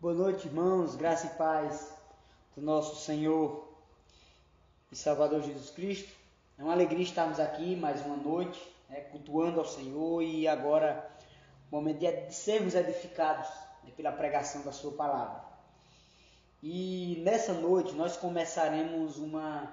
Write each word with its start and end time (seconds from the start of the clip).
Boa 0.00 0.14
noite, 0.14 0.46
irmãos, 0.46 0.96
graça 0.96 1.26
e 1.26 1.30
paz 1.36 1.92
do 2.56 2.62
nosso 2.62 3.04
Senhor 3.04 3.68
e 4.90 4.96
Salvador 4.96 5.42
Jesus 5.42 5.68
Cristo. 5.68 6.10
É 6.58 6.62
uma 6.64 6.72
alegria 6.72 7.02
estarmos 7.02 7.38
aqui 7.38 7.76
mais 7.76 8.00
uma 8.06 8.16
noite, 8.16 8.58
né, 8.88 9.02
cultuando 9.12 9.60
ao 9.60 9.66
Senhor 9.66 10.22
e 10.22 10.48
agora 10.48 11.06
o 11.70 11.76
momento 11.76 11.98
de 11.98 12.34
sermos 12.34 12.74
edificados 12.74 13.46
né, 13.84 13.92
pela 13.94 14.10
pregação 14.10 14.62
da 14.62 14.72
Sua 14.72 14.92
palavra. 14.92 15.44
E 16.62 17.20
nessa 17.22 17.52
noite 17.52 17.92
nós 17.92 18.16
começaremos 18.16 19.18
uma, 19.18 19.70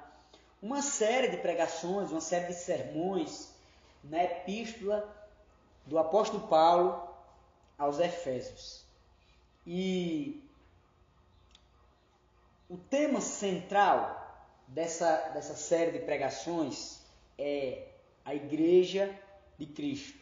uma 0.61 0.81
série 0.81 1.29
de 1.29 1.37
pregações, 1.37 2.11
uma 2.11 2.19
série 2.19 2.47
de 2.47 2.55
sermões 2.55 3.55
na 4.03 4.25
epístola 4.25 5.07
do 5.85 5.97
apóstolo 5.97 6.49
Paulo 6.49 7.01
aos 7.77 7.97
Efésios. 8.01 8.86
E 9.69 10.41
o 12.69 12.77
tema 12.77 13.19
central 13.19 14.45
dessa, 14.65 15.13
dessa 15.33 15.55
série 15.55 15.91
de 15.91 16.05
pregações 16.05 17.01
é 17.37 17.89
a 18.23 18.33
Igreja 18.33 19.13
de 19.57 19.65
Cristo. 19.65 20.17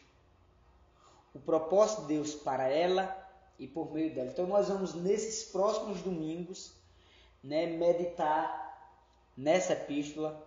O 1.32 1.38
propósito 1.38 2.02
de 2.02 2.08
Deus 2.08 2.34
para 2.34 2.68
ela 2.68 3.24
e 3.56 3.68
por 3.68 3.92
meio 3.92 4.12
dela. 4.12 4.30
Então 4.30 4.48
nós 4.48 4.66
vamos 4.66 4.94
nesses 4.94 5.44
próximos 5.44 6.02
domingos 6.02 6.72
né, 7.40 7.66
meditar 7.66 8.66
nessa 9.36 9.74
epístola 9.74 10.44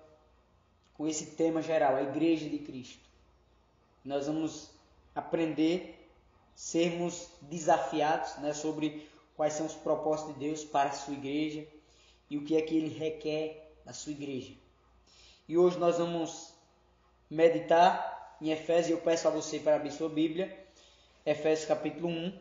com 0.96 1.08
esse 1.08 1.28
tema 1.38 1.62
geral, 1.62 1.96
a 1.96 2.04
Igreja 2.04 2.50
de 2.50 2.60
Cristo. 2.60 3.08
Nós 4.04 4.28
vamos 4.28 4.72
aprender 5.16 5.99
sermos 6.60 7.30
desafiados 7.44 8.36
né, 8.40 8.54
sobre 8.54 9.10
quais 9.34 9.54
são 9.54 9.66
os 9.66 9.76
propósitos 9.76 10.34
de 10.34 10.42
Deus 10.42 10.66
para 10.66 10.90
a 10.90 10.92
sua 10.92 11.14
igreja 11.14 11.66
e 12.30 12.38
o 12.38 12.44
que 12.44 12.58
é 12.58 12.62
que 12.62 12.76
ele 12.76 12.90
requer 12.90 13.72
da 13.86 13.94
sua 13.94 14.12
igreja. 14.12 14.54
E 15.48 15.58
hoje 15.58 15.80
nós 15.80 15.98
vamos 15.98 16.54
meditar 17.30 18.38
em 18.42 18.50
Efésios, 18.52 18.90
eu 18.90 18.98
peço 19.02 19.26
a 19.26 19.32
você 19.32 19.58
para 19.58 19.78
abrir 19.78 19.90
sua 19.90 20.10
Bíblia, 20.10 20.54
Efésios 21.26 21.66
capítulo 21.66 22.10
1, 22.10 22.38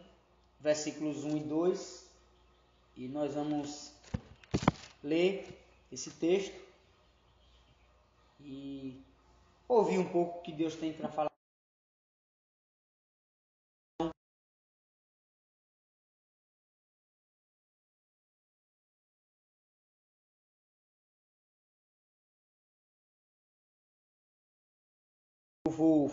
versículos 0.58 1.22
1 1.22 1.36
e 1.36 1.40
2, 1.40 2.10
e 2.96 3.06
nós 3.06 3.34
vamos 3.34 3.92
ler 5.00 5.46
esse 5.92 6.10
texto 6.10 6.58
e 8.40 9.00
ouvir 9.68 9.98
um 9.98 10.08
pouco 10.08 10.40
o 10.40 10.42
que 10.42 10.50
Deus 10.50 10.74
tem 10.74 10.92
para 10.92 11.08
falar. 11.08 11.27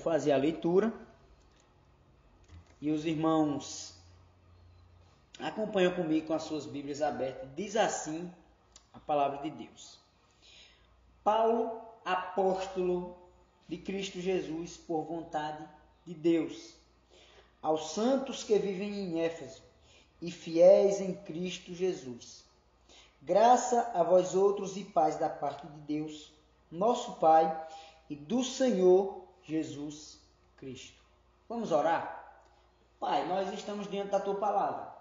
Fazer 0.05 0.33
a 0.33 0.37
leitura 0.37 0.93
e 2.79 2.91
os 2.91 3.05
irmãos 3.05 3.95
acompanham 5.39 5.95
comigo 5.95 6.27
com 6.27 6.35
as 6.35 6.43
suas 6.43 6.67
Bíblias 6.67 7.01
abertas. 7.01 7.49
Diz 7.55 7.75
assim 7.75 8.31
a 8.93 8.99
palavra 8.99 9.39
de 9.39 9.49
Deus: 9.49 9.97
Paulo, 11.23 11.81
apóstolo 12.05 13.17
de 13.67 13.77
Cristo 13.77 14.21
Jesus, 14.21 14.77
por 14.77 15.05
vontade 15.05 15.67
de 16.05 16.13
Deus, 16.13 16.75
aos 17.59 17.89
santos 17.93 18.43
que 18.43 18.59
vivem 18.59 18.93
em 18.93 19.21
Éfeso 19.21 19.63
e 20.21 20.29
fiéis 20.29 21.01
em 21.01 21.15
Cristo 21.15 21.73
Jesus. 21.73 22.45
Graça 23.23 23.91
a 23.95 24.03
vós 24.03 24.35
outros 24.35 24.77
e 24.77 24.83
paz 24.83 25.15
da 25.15 25.29
parte 25.29 25.65
de 25.65 25.79
Deus, 25.79 26.31
nosso 26.71 27.13
Pai, 27.13 27.67
e 28.07 28.15
do 28.15 28.43
Senhor 28.43 29.24
Jesus 29.45 30.19
Cristo. 30.57 31.01
Vamos 31.47 31.71
orar? 31.71 32.23
Pai, 32.99 33.27
nós 33.27 33.53
estamos 33.53 33.87
diante 33.87 34.09
da 34.09 34.19
tua 34.19 34.35
palavra, 34.35 34.91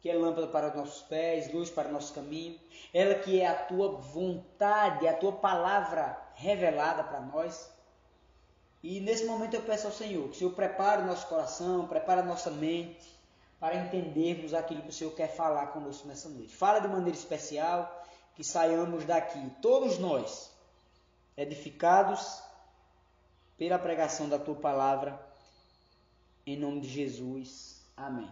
que 0.00 0.10
é 0.10 0.14
lâmpada 0.14 0.46
para 0.48 0.68
os 0.68 0.74
nossos 0.74 1.02
pés, 1.02 1.52
luz 1.52 1.70
para 1.70 1.88
nosso 1.88 2.12
caminho, 2.12 2.60
ela 2.92 3.14
que 3.14 3.40
é 3.40 3.46
a 3.46 3.54
tua 3.54 3.92
vontade, 3.92 5.08
a 5.08 5.16
tua 5.16 5.32
palavra 5.32 6.20
revelada 6.34 7.04
para 7.04 7.20
nós. 7.20 7.70
E 8.82 9.00
nesse 9.00 9.24
momento 9.24 9.54
eu 9.54 9.62
peço 9.62 9.86
ao 9.86 9.92
Senhor 9.92 10.24
que 10.28 10.36
o 10.36 10.38
Senhor 10.38 10.52
prepare 10.52 11.02
o 11.02 11.06
nosso 11.06 11.26
coração, 11.26 11.86
prepare 11.88 12.20
a 12.20 12.24
nossa 12.24 12.50
mente 12.50 13.18
para 13.58 13.76
entendermos 13.76 14.54
aquilo 14.54 14.82
que 14.82 14.88
o 14.88 14.92
Senhor 14.92 15.12
quer 15.12 15.28
falar 15.28 15.68
conosco 15.68 16.08
nessa 16.08 16.28
noite. 16.28 16.54
Fala 16.54 16.80
de 16.80 16.88
maneira 16.88 17.16
especial, 17.16 18.04
que 18.34 18.42
saiamos 18.42 19.04
daqui, 19.04 19.50
todos 19.60 19.98
nós, 19.98 20.50
edificados 21.36 22.42
pela 23.60 23.78
pregação 23.78 24.26
da 24.26 24.38
tua 24.38 24.54
palavra, 24.54 25.20
em 26.46 26.56
nome 26.56 26.80
de 26.80 26.88
Jesus. 26.88 27.84
Amém. 27.94 28.30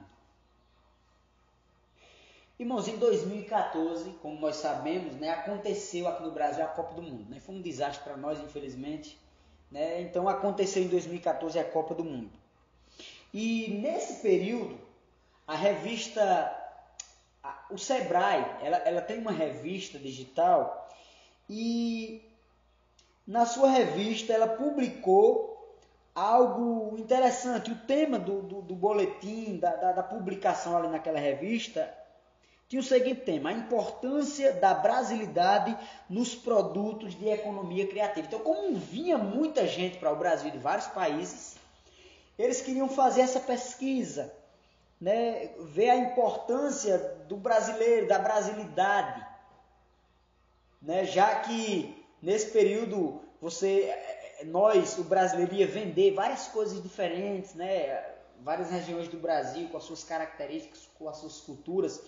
Irmãos, 2.59 2.89
em 2.89 2.97
2014, 2.97 4.09
como 4.23 4.41
nós 4.41 4.57
sabemos, 4.57 5.17
né, 5.17 5.29
aconteceu 5.29 6.09
aqui 6.09 6.23
no 6.23 6.31
Brasil 6.31 6.65
a 6.65 6.69
Copa 6.69 6.95
do 6.95 7.03
Mundo. 7.03 7.29
Né? 7.29 7.41
Foi 7.41 7.57
um 7.57 7.61
desastre 7.61 8.03
para 8.05 8.17
nós, 8.17 8.41
infelizmente. 8.41 9.21
Né? 9.71 10.01
Então 10.01 10.31
aconteceu 10.31 10.83
em 10.83 10.89
2014 10.89 11.59
a 11.59 11.65
Copa 11.65 11.95
do 11.95 12.05
Mundo. 12.05 12.33
E 13.31 13.69
nesse 13.83 14.23
período, 14.23 14.81
a 15.47 15.55
revista, 15.55 16.57
o 17.71 17.77
Sebrae, 17.77 18.47
ela, 18.63 18.79
ela 18.79 19.03
tem 19.03 19.19
uma 19.19 19.31
revista 19.33 19.99
digital 19.99 20.89
e 21.51 22.28
na 23.29 23.45
sua 23.45 23.69
revista, 23.69 24.33
ela 24.33 24.49
publicou 24.49 25.77
algo 26.15 26.97
interessante. 26.99 27.71
O 27.71 27.77
tema 27.77 28.19
do, 28.19 28.41
do, 28.41 28.63
do 28.63 28.75
boletim, 28.75 29.59
da, 29.59 29.77
da, 29.77 29.93
da, 29.93 30.03
publicação 30.03 30.75
ali 30.75 30.89
naquela 30.89 31.19
revista, 31.19 31.95
tinha 32.71 32.81
o 32.81 32.83
seguinte 32.83 33.21
tema: 33.21 33.51
a 33.51 33.53
importância 33.53 34.55
da 34.55 34.73
brasilidade 34.73 35.77
nos 36.09 36.35
produtos 36.35 37.15
de 37.15 37.29
economia 37.29 37.87
criativa. 37.87 38.27
Então, 38.27 38.41
como 38.41 38.75
vinha 38.77 39.19
muita 39.19 39.67
gente 39.67 39.99
para 39.99 40.11
o 40.11 40.17
Brasil 40.17 40.51
de 40.51 40.57
vários 40.57 40.87
países, 40.87 41.59
eles 42.39 42.63
queriam 42.63 42.89
fazer 42.89 43.21
essa 43.21 43.41
pesquisa, 43.41 44.33
né, 44.99 45.51
ver 45.67 45.91
a 45.91 45.97
importância 45.97 46.97
do 47.29 47.37
brasileiro, 47.37 48.09
da 48.09 48.19
brasilidade, 48.19 49.23
né, 50.81 51.05
já 51.05 51.41
que 51.41 51.98
Nesse 52.21 52.51
período, 52.51 53.21
você, 53.41 53.85
eh, 53.85 54.45
nós, 54.45 54.99
o 54.99 55.05
brasileiro, 55.05 55.55
ia 55.55 55.67
vender 55.67 56.13
várias 56.13 56.49
coisas 56.49 56.83
diferentes, 56.83 57.55
né? 57.55 58.05
Várias 58.41 58.71
regiões 58.71 59.09
do 59.09 59.19
Brasil 59.19 59.69
com 59.69 59.77
as 59.77 59.85
suas 59.85 60.05
características, 60.05 60.89
com 60.99 61.09
as 61.09 61.19
suas 61.19 61.41
culturas. 61.41 62.01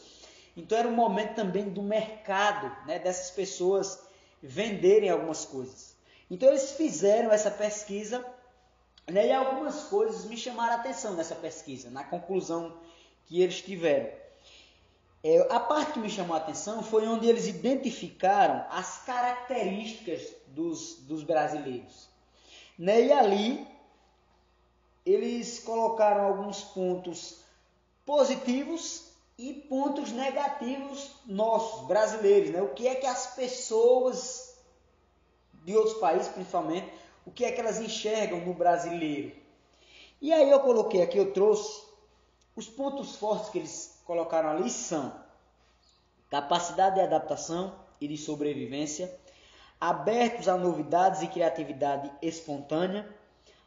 Então 0.56 0.78
era 0.78 0.88
um 0.88 0.94
momento 0.94 1.34
também 1.34 1.69
do 1.69 1.82
mercado, 1.82 2.70
né? 2.87 2.99
Dessas 2.99 3.31
pessoas 3.31 4.00
venderem 4.43 5.10
algumas 5.10 5.44
coisas. 5.44 5.97
Então 6.31 6.49
eles 6.49 6.72
fizeram 6.72 7.32
essa 7.32 7.50
pesquisa 7.50 8.25
né? 9.10 9.26
e 9.26 9.32
algumas 9.32 9.84
coisas 9.84 10.25
me 10.25 10.37
chamaram 10.37 10.75
a 10.75 10.76
atenção 10.76 11.15
nessa 11.15 11.34
pesquisa, 11.34 11.91
na 11.91 12.04
conclusão 12.04 12.76
que 13.26 13.43
eles 13.43 13.60
tiveram. 13.60 14.09
É, 15.22 15.47
a 15.50 15.60
parte 15.60 15.92
que 15.92 15.98
me 15.98 16.08
chamou 16.08 16.34
a 16.34 16.38
atenção 16.38 16.82
foi 16.82 17.06
onde 17.06 17.28
eles 17.28 17.47
identificaram 17.47 18.64
as 18.70 19.04
características 19.04 20.34
dos, 20.48 20.97
dos 21.00 21.22
brasileiros. 21.22 22.08
Né? 22.78 23.06
E 23.06 23.12
ali 23.12 23.66
eles 25.04 25.58
colocaram 25.58 26.25
alguns 26.25 26.62
pontos 26.62 27.41
positivos 28.06 29.10
e 29.36 29.53
pontos 29.53 30.11
negativos 30.11 31.11
nossos, 31.26 31.87
brasileiros. 31.87 32.50
Né? 32.50 32.62
O 32.62 32.75
que 32.75 32.88
é 32.88 32.94
que 32.94 33.06
as 33.06 33.34
pessoas 33.34 34.55
de 35.64 35.76
outros 35.76 35.99
países, 35.99 36.28
principalmente, 36.28 36.90
o 37.26 37.31
que 37.31 37.44
é 37.44 37.52
que 37.52 37.61
elas 37.61 37.78
enxergam 37.78 38.40
no 38.40 38.55
brasileiro. 38.55 39.32
E 40.20 40.32
aí 40.32 40.50
eu 40.50 40.61
coloquei 40.61 41.02
aqui, 41.02 41.19
eu 41.19 41.32
trouxe 41.32 41.82
os 42.56 42.69
pontos 42.69 43.17
fortes 43.17 43.50
que 43.50 43.58
eles 43.58 43.89
colocaram 44.10 44.48
ali 44.48 44.68
são 44.68 45.14
capacidade 46.28 46.96
de 46.96 47.00
adaptação 47.00 47.76
e 48.00 48.08
de 48.08 48.16
sobrevivência, 48.18 49.16
abertos 49.80 50.48
a 50.48 50.56
novidades 50.56 51.22
e 51.22 51.28
criatividade 51.28 52.10
espontânea, 52.20 53.08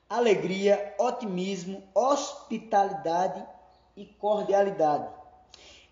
alegria, 0.09 0.95
otimismo, 0.99 1.81
hospitalidade 1.95 3.41
e 3.95 4.05
cordialidade. 4.05 5.07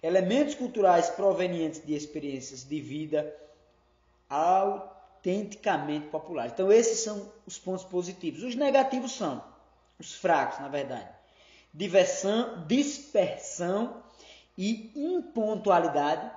Elementos 0.04 0.54
culturais 0.56 1.10
provenientes 1.10 1.86
de 1.86 1.96
experiências 1.96 2.66
de 2.66 2.82
vida 2.82 3.34
autenticamente 4.30 6.08
populares. 6.08 6.52
Então, 6.52 6.70
esses 6.70 7.00
são 7.00 7.32
os 7.48 7.58
pontos 7.58 7.86
positivos. 7.86 8.44
Os 8.44 8.56
negativos 8.56 9.14
são 9.14 9.42
os 9.98 10.14
fracos, 10.14 10.60
na 10.60 10.68
verdade. 10.68 11.08
Diversão, 11.74 12.66
dispersão 12.68 14.11
e 14.58 14.92
impontualidade, 14.96 16.32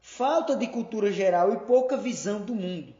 falta 0.00 0.56
de 0.56 0.66
cultura 0.66 1.12
geral 1.12 1.52
e 1.52 1.60
pouca 1.60 1.96
visão 1.96 2.40
do 2.40 2.54
mundo, 2.54 2.94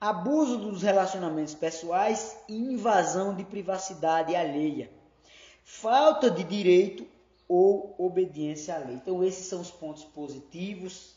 abuso 0.00 0.58
dos 0.58 0.82
relacionamentos 0.82 1.54
pessoais 1.54 2.36
e 2.48 2.54
invasão 2.54 3.34
de 3.34 3.44
privacidade 3.44 4.34
alheia, 4.34 4.90
falta 5.64 6.30
de 6.30 6.44
direito 6.44 7.06
ou 7.48 7.94
obediência 7.98 8.76
à 8.76 8.78
lei. 8.78 8.94
Então, 8.94 9.24
esses 9.24 9.46
são 9.46 9.60
os 9.60 9.70
pontos 9.70 10.04
positivos 10.04 11.14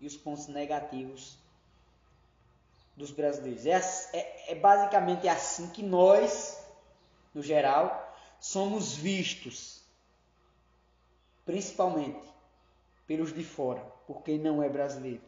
e 0.00 0.06
os 0.06 0.16
pontos 0.16 0.46
negativos 0.46 1.36
dos 2.96 3.10
brasileiros. 3.10 3.66
É, 3.66 3.78
é, 4.12 4.52
é 4.52 4.54
basicamente 4.54 5.28
assim 5.28 5.68
que 5.68 5.82
nós, 5.82 6.58
no 7.34 7.42
geral, 7.42 8.16
somos 8.40 8.94
vistos, 8.94 9.75
principalmente 11.46 12.28
pelos 13.06 13.32
de 13.32 13.44
fora, 13.44 13.80
por 14.06 14.22
quem 14.22 14.38
não 14.38 14.62
é 14.62 14.68
brasileiro. 14.68 15.22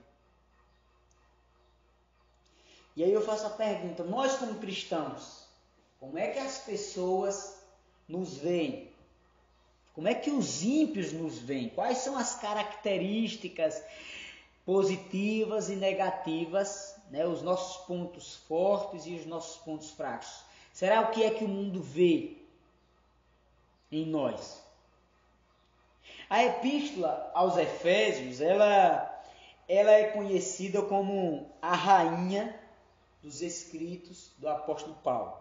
E 2.97 3.05
aí 3.05 3.13
eu 3.13 3.23
faço 3.23 3.47
a 3.47 3.51
pergunta: 3.51 4.03
nós, 4.03 4.37
como 4.37 4.57
cristãos, 4.57 5.47
como 6.01 6.19
é 6.19 6.29
que 6.29 6.39
as 6.41 6.59
pessoas 6.59 7.63
nos 8.09 8.37
veem? 8.37 8.91
Como 9.95 10.09
é 10.09 10.15
que 10.15 10.31
os 10.31 10.63
ímpios 10.63 11.13
nos 11.13 11.39
veem? 11.39 11.71
Quais 11.71 11.99
são 11.99 12.17
as 12.17 12.35
características 12.41 13.83
positivas 14.65 15.69
e 15.69 15.77
negativas, 15.77 16.95
né? 17.11 17.27
os 17.27 17.43
nossos 17.43 17.85
pontos 17.87 18.37
fortes 18.37 19.07
e 19.07 19.15
os 19.15 19.27
nossos 19.27 19.57
pontos 19.59 19.91
fracos? 19.91 20.43
Será 20.73 21.01
o 21.01 21.11
que 21.11 21.25
é 21.25 21.31
que 21.31 21.45
o 21.45 21.49
mundo 21.49 21.83
vê 21.83 22.37
em 23.91 24.07
nós? 24.07 24.68
A 26.31 26.45
epístola 26.45 27.31
aos 27.33 27.57
Efésios, 27.57 28.41
ela, 28.41 29.23
ela 29.67 29.93
é 29.93 30.11
conhecida 30.11 30.83
como 30.83 31.51
a 31.63 31.75
rainha 31.75 32.55
dos 33.23 33.41
escritos 33.41 34.31
do 34.37 34.47
apóstolo 34.49 34.95
Paulo. 35.03 35.33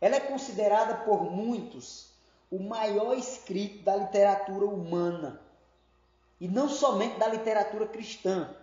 Ela 0.00 0.16
é 0.16 0.20
considerada 0.20 0.98
por 0.98 1.24
muitos 1.30 2.08
o 2.50 2.58
maior 2.60 3.18
escrito 3.18 3.82
da 3.82 3.96
literatura 3.96 4.66
humana 4.66 5.40
e 6.40 6.46
não 6.46 6.68
somente 6.68 7.18
da 7.18 7.26
literatura 7.26 7.86
cristã. 7.86 8.54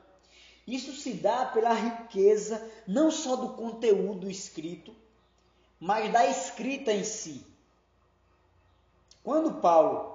Isso 0.66 0.94
se 0.94 1.14
dá 1.14 1.46
pela 1.46 1.74
riqueza 1.74 2.72
não 2.88 3.12
só 3.12 3.36
do 3.36 3.50
conteúdo 3.50 4.30
escrito, 4.30 4.96
mas 5.78 6.12
da 6.12 6.26
escrita 6.26 6.94
em 6.94 7.04
si. 7.04 7.46
Quando 9.24 9.60
Paulo 9.60 10.11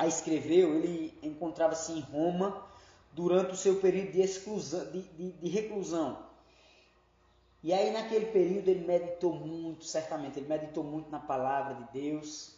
a 0.00 0.06
escreveu, 0.06 0.76
ele 0.76 1.12
encontrava-se 1.22 1.92
em 1.92 2.00
Roma 2.00 2.66
durante 3.12 3.52
o 3.52 3.56
seu 3.56 3.76
período 3.80 4.12
de, 4.12 4.22
exclusão, 4.22 4.90
de, 4.90 5.02
de, 5.02 5.32
de 5.32 5.48
reclusão. 5.50 6.24
E 7.62 7.70
aí, 7.70 7.90
naquele 7.90 8.24
período, 8.24 8.68
ele 8.68 8.86
meditou 8.86 9.34
muito, 9.34 9.84
certamente, 9.84 10.38
ele 10.38 10.48
meditou 10.48 10.82
muito 10.82 11.10
na 11.10 11.18
palavra 11.18 11.74
de 11.74 12.00
Deus. 12.00 12.56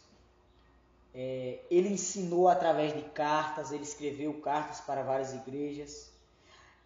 É, 1.13 1.59
ele 1.69 1.89
ensinou 1.89 2.47
através 2.47 2.93
de 2.93 3.01
cartas, 3.09 3.73
ele 3.73 3.83
escreveu 3.83 4.39
cartas 4.39 4.79
para 4.79 5.03
várias 5.03 5.33
igrejas. 5.33 6.13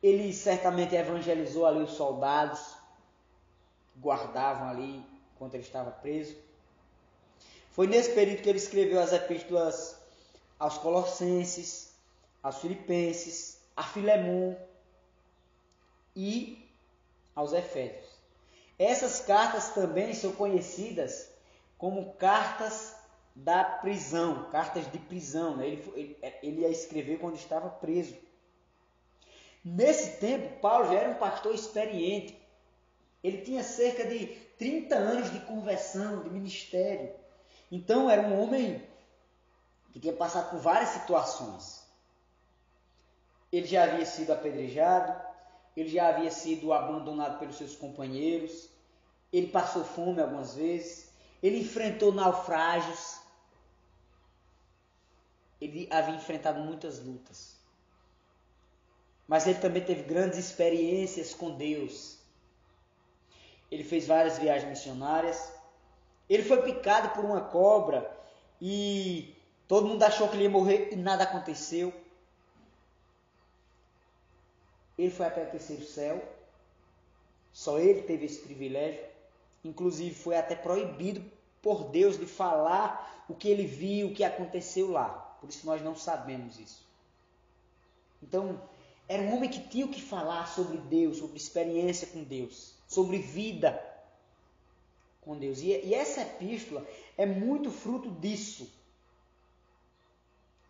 Ele 0.01 0.33
certamente 0.33 0.95
evangelizou 0.95 1.67
ali 1.67 1.83
os 1.83 1.91
soldados 1.91 2.59
que 3.93 3.99
guardavam 3.99 4.69
ali 4.69 5.05
enquanto 5.35 5.53
ele 5.53 5.61
estava 5.61 5.91
preso. 5.91 6.35
Foi 7.69 7.85
nesse 7.85 8.11
período 8.13 8.41
que 8.41 8.49
ele 8.49 8.57
escreveu 8.57 8.99
as 8.99 9.13
epístolas 9.13 9.96
aos 10.59 10.77
Colossenses, 10.77 11.93
aos 12.41 12.59
Filipenses, 12.59 13.61
a 13.75 13.83
Filemon 13.83 14.55
e 16.15 16.67
aos 17.35 17.53
Efésios. 17.53 18.07
Essas 18.79 19.21
cartas 19.21 19.69
também 19.69 20.13
são 20.13 20.31
conhecidas 20.31 21.29
como 21.77 22.13
cartas 22.13 22.95
da 23.35 23.63
prisão, 23.63 24.49
cartas 24.49 24.91
de 24.91 24.97
prisão. 24.97 25.57
Né? 25.57 25.67
Ele, 25.67 26.17
ele, 26.41 26.63
ele 26.63 27.17
quando 27.17 27.35
estava 27.35 27.69
preso. 27.69 28.15
Nesse 29.63 30.17
tempo, 30.19 30.59
Paulo 30.59 30.87
já 30.87 30.93
era 30.93 31.09
um 31.09 31.15
pastor 31.15 31.53
experiente. 31.53 32.37
Ele 33.23 33.41
tinha 33.41 33.63
cerca 33.63 34.05
de 34.05 34.27
30 34.57 34.95
anos 34.95 35.31
de 35.31 35.39
conversão, 35.41 36.23
de 36.23 36.29
ministério. 36.29 37.11
Então, 37.71 38.09
era 38.09 38.21
um 38.21 38.41
homem 38.41 38.81
que 39.97 40.01
tinha 40.01 40.13
passado 40.13 40.51
por 40.51 40.59
várias 40.59 40.91
situações. 40.91 41.83
Ele 43.51 43.65
já 43.65 43.83
havia 43.83 44.05
sido 44.05 44.31
apedrejado, 44.31 45.19
ele 45.75 45.89
já 45.89 46.09
havia 46.09 46.29
sido 46.29 46.71
abandonado 46.71 47.39
pelos 47.39 47.57
seus 47.57 47.75
companheiros, 47.75 48.69
ele 49.33 49.47
passou 49.47 49.83
fome 49.83 50.21
algumas 50.21 50.53
vezes, 50.53 51.11
ele 51.41 51.61
enfrentou 51.61 52.13
naufrágios, 52.13 53.19
ele 55.59 55.87
havia 55.89 56.15
enfrentado 56.15 56.59
muitas 56.59 56.99
lutas. 57.03 57.57
Mas 59.27 59.47
ele 59.47 59.57
também 59.59 59.83
teve 59.83 60.03
grandes 60.03 60.37
experiências 60.37 61.33
com 61.33 61.57
Deus. 61.57 62.19
Ele 63.71 63.83
fez 63.83 64.05
várias 64.05 64.37
viagens 64.37 64.69
missionárias. 64.69 65.51
Ele 66.29 66.43
foi 66.43 66.61
picado 66.61 67.09
por 67.09 67.25
uma 67.25 67.41
cobra 67.41 68.15
e 68.61 69.36
Todo 69.67 69.87
mundo 69.87 70.03
achou 70.03 70.29
que 70.29 70.35
ele 70.35 70.43
ia 70.43 70.49
morrer 70.49 70.89
e 70.91 70.95
nada 70.95 71.23
aconteceu. 71.23 71.93
Ele 74.97 75.11
foi 75.11 75.25
até 75.25 75.43
o 75.43 75.51
terceiro 75.51 75.83
céu. 75.83 76.23
Só 77.51 77.77
ele 77.77 78.01
teve 78.03 78.25
esse 78.25 78.39
privilégio. 78.39 79.03
Inclusive 79.63 80.15
foi 80.15 80.37
até 80.37 80.55
proibido 80.55 81.23
por 81.61 81.89
Deus 81.89 82.17
de 82.17 82.25
falar 82.25 83.25
o 83.27 83.35
que 83.35 83.49
ele 83.49 83.65
viu, 83.65 84.07
o 84.07 84.13
que 84.13 84.23
aconteceu 84.23 84.89
lá. 84.89 85.09
Por 85.41 85.49
isso 85.49 85.65
nós 85.65 85.81
não 85.81 85.95
sabemos 85.95 86.57
isso. 86.59 86.87
Então, 88.23 88.61
era 89.07 89.21
um 89.21 89.35
homem 89.35 89.49
que 89.49 89.59
tinha 89.59 89.85
o 89.85 89.89
que 89.89 90.01
falar 90.01 90.47
sobre 90.47 90.77
Deus, 90.77 91.17
sobre 91.17 91.37
experiência 91.37 92.07
com 92.07 92.23
Deus, 92.23 92.73
sobre 92.87 93.17
vida 93.19 93.83
com 95.21 95.37
Deus. 95.37 95.59
E, 95.59 95.67
e 95.67 95.93
essa 95.93 96.21
epístola 96.21 96.87
é 97.17 97.25
muito 97.25 97.69
fruto 97.69 98.09
disso 98.09 98.76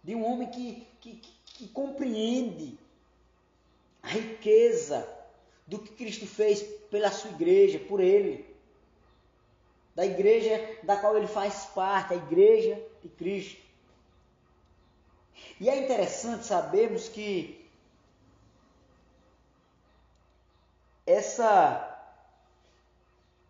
de 0.08 0.16
um 0.16 0.26
homem 0.26 0.50
que, 0.50 0.88
que, 1.02 1.22
que 1.44 1.68
compreende 1.68 2.80
a 4.02 4.08
riqueza 4.08 5.06
do 5.68 5.80
que 5.80 5.92
Cristo 5.96 6.26
fez 6.26 6.62
pela 6.90 7.12
sua 7.12 7.30
igreja, 7.32 7.78
por 7.78 8.00
ele. 8.00 8.46
Da 9.94 10.06
igreja 10.06 10.80
da 10.84 10.96
qual 10.96 11.18
ele 11.18 11.28
faz 11.28 11.66
parte, 11.66 12.14
a 12.14 12.16
igreja 12.16 12.82
de 13.04 13.10
Cristo. 13.10 13.62
E 15.60 15.68
é 15.68 15.84
interessante 15.84 16.46
sabermos 16.46 17.10
que 17.10 17.70
essa 21.06 22.16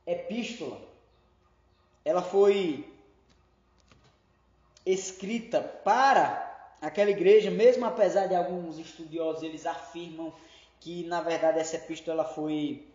epístola 0.08 0.82
ela 2.04 2.24
foi 2.24 2.92
escrita 4.84 5.62
para 5.62 6.47
aquela 6.82 7.10
igreja, 7.10 7.50
mesmo 7.50 7.86
apesar 7.86 8.28
de 8.28 8.36
alguns 8.36 8.78
estudiosos 8.78 9.44
eles 9.44 9.66
afirmam 9.66 10.34
que 10.80 11.04
na 11.06 11.22
verdade 11.22 11.60
essa 11.60 11.76
epístola 11.76 12.24
foi 12.24 12.86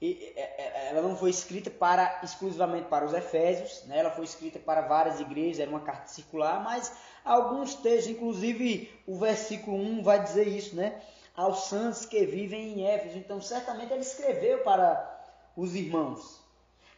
ela 0.00 1.02
não 1.02 1.16
foi 1.16 1.30
escrita 1.30 1.70
para 1.70 2.20
exclusivamente 2.22 2.86
para 2.86 3.04
os 3.04 3.12
Efésios, 3.12 3.82
né? 3.86 3.98
ela 3.98 4.12
foi 4.12 4.24
escrita 4.24 4.58
para 4.58 4.82
várias 4.82 5.18
igrejas, 5.18 5.58
era 5.58 5.70
uma 5.70 5.80
carta 5.80 6.06
circular, 6.06 6.62
mas 6.62 6.92
alguns 7.24 7.74
textos, 7.74 8.12
inclusive 8.12 8.92
o 9.06 9.18
versículo 9.18 9.76
1 9.76 10.02
vai 10.04 10.22
dizer 10.22 10.46
isso, 10.46 10.76
né? 10.76 11.02
Aos 11.34 11.64
santos 11.64 12.06
que 12.06 12.24
vivem 12.24 12.78
em 12.78 12.86
Éfeso. 12.86 13.18
Então, 13.18 13.40
certamente 13.40 13.92
ele 13.92 14.00
escreveu 14.00 14.58
para 14.64 15.20
os 15.56 15.74
irmãos. 15.74 16.40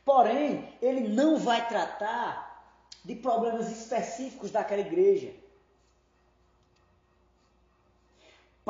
Porém, 0.04 0.68
ele 0.80 1.08
não 1.08 1.38
vai 1.38 1.66
tratar 1.68 2.50
de 3.04 3.14
problemas 3.16 3.70
específicos 3.70 4.50
daquela 4.50 4.80
igreja. 4.80 5.30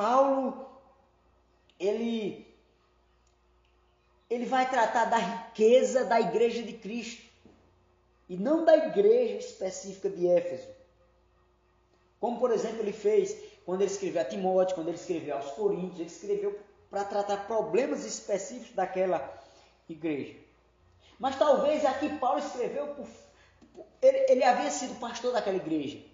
Paulo 0.01 0.67
ele 1.79 2.49
ele 4.31 4.47
vai 4.47 4.71
tratar 4.71 5.05
da 5.05 5.19
riqueza 5.19 6.07
da 6.07 6.19
igreja 6.19 6.63
de 6.63 6.73
Cristo 6.73 7.23
e 8.27 8.35
não 8.35 8.65
da 8.65 8.79
igreja 8.79 9.37
específica 9.37 10.09
de 10.09 10.27
Éfeso. 10.27 10.69
Como 12.19 12.39
por 12.39 12.51
exemplo 12.51 12.79
ele 12.79 12.95
fez 12.95 13.37
quando 13.67 13.83
ele 13.83 13.91
escreveu 13.91 14.23
a 14.23 14.25
Timóteo, 14.25 14.75
quando 14.75 14.89
ele 14.89 14.97
escreveu 14.97 15.37
aos 15.37 15.51
Coríntios, 15.51 16.01
ele 16.01 16.09
escreveu 16.09 16.59
para 16.89 17.05
tratar 17.05 17.47
problemas 17.47 18.07
específicos 18.07 18.75
daquela 18.75 19.39
igreja. 19.87 20.35
Mas 21.19 21.37
talvez 21.37 21.85
aqui 21.85 22.09
Paulo 22.19 22.39
escreveu 22.39 22.87
por, 22.95 23.07
ele, 24.01 24.33
ele 24.33 24.45
havia 24.45 24.71
sido 24.71 24.99
pastor 24.99 25.35
daquela 25.35 25.59
igreja. 25.59 26.10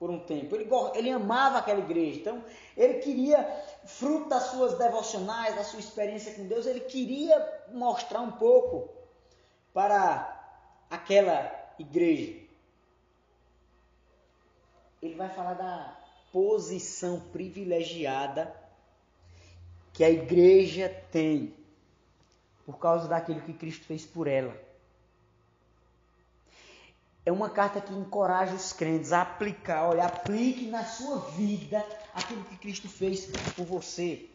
Por 0.00 0.08
um 0.08 0.18
tempo. 0.18 0.56
Ele, 0.56 0.66
ele 0.94 1.10
amava 1.10 1.58
aquela 1.58 1.80
igreja. 1.80 2.18
Então, 2.18 2.44
ele 2.74 2.94
queria, 3.00 3.44
fruto 3.84 4.30
das 4.30 4.44
suas 4.44 4.78
devocionais, 4.78 5.54
da 5.54 5.62
sua 5.62 5.78
experiência 5.78 6.32
com 6.32 6.48
Deus, 6.48 6.64
ele 6.64 6.80
queria 6.80 7.64
mostrar 7.70 8.22
um 8.22 8.32
pouco 8.32 8.88
para 9.74 10.56
aquela 10.88 11.52
igreja. 11.78 12.40
Ele 15.02 15.14
vai 15.14 15.28
falar 15.28 15.54
da 15.54 15.98
posição 16.32 17.20
privilegiada 17.30 18.54
que 19.92 20.02
a 20.02 20.08
igreja 20.08 20.88
tem 21.12 21.54
por 22.64 22.78
causa 22.78 23.06
daquilo 23.06 23.42
que 23.42 23.52
Cristo 23.52 23.84
fez 23.84 24.06
por 24.06 24.26
ela. 24.26 24.69
É 27.24 27.30
uma 27.30 27.50
carta 27.50 27.80
que 27.80 27.92
encoraja 27.92 28.54
os 28.54 28.72
crentes 28.72 29.12
a 29.12 29.22
aplicar, 29.22 29.88
olha, 29.88 30.04
aplique 30.04 30.66
na 30.66 30.84
sua 30.84 31.18
vida 31.30 31.84
aquilo 32.14 32.44
que 32.44 32.56
Cristo 32.56 32.88
fez 32.88 33.26
por 33.54 33.64
você. 33.64 34.28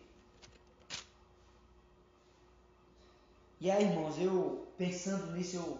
E 3.60 3.72
aí, 3.72 3.86
irmãos, 3.86 4.20
eu 4.20 4.68
pensando 4.78 5.32
nisso, 5.32 5.56
eu, 5.56 5.80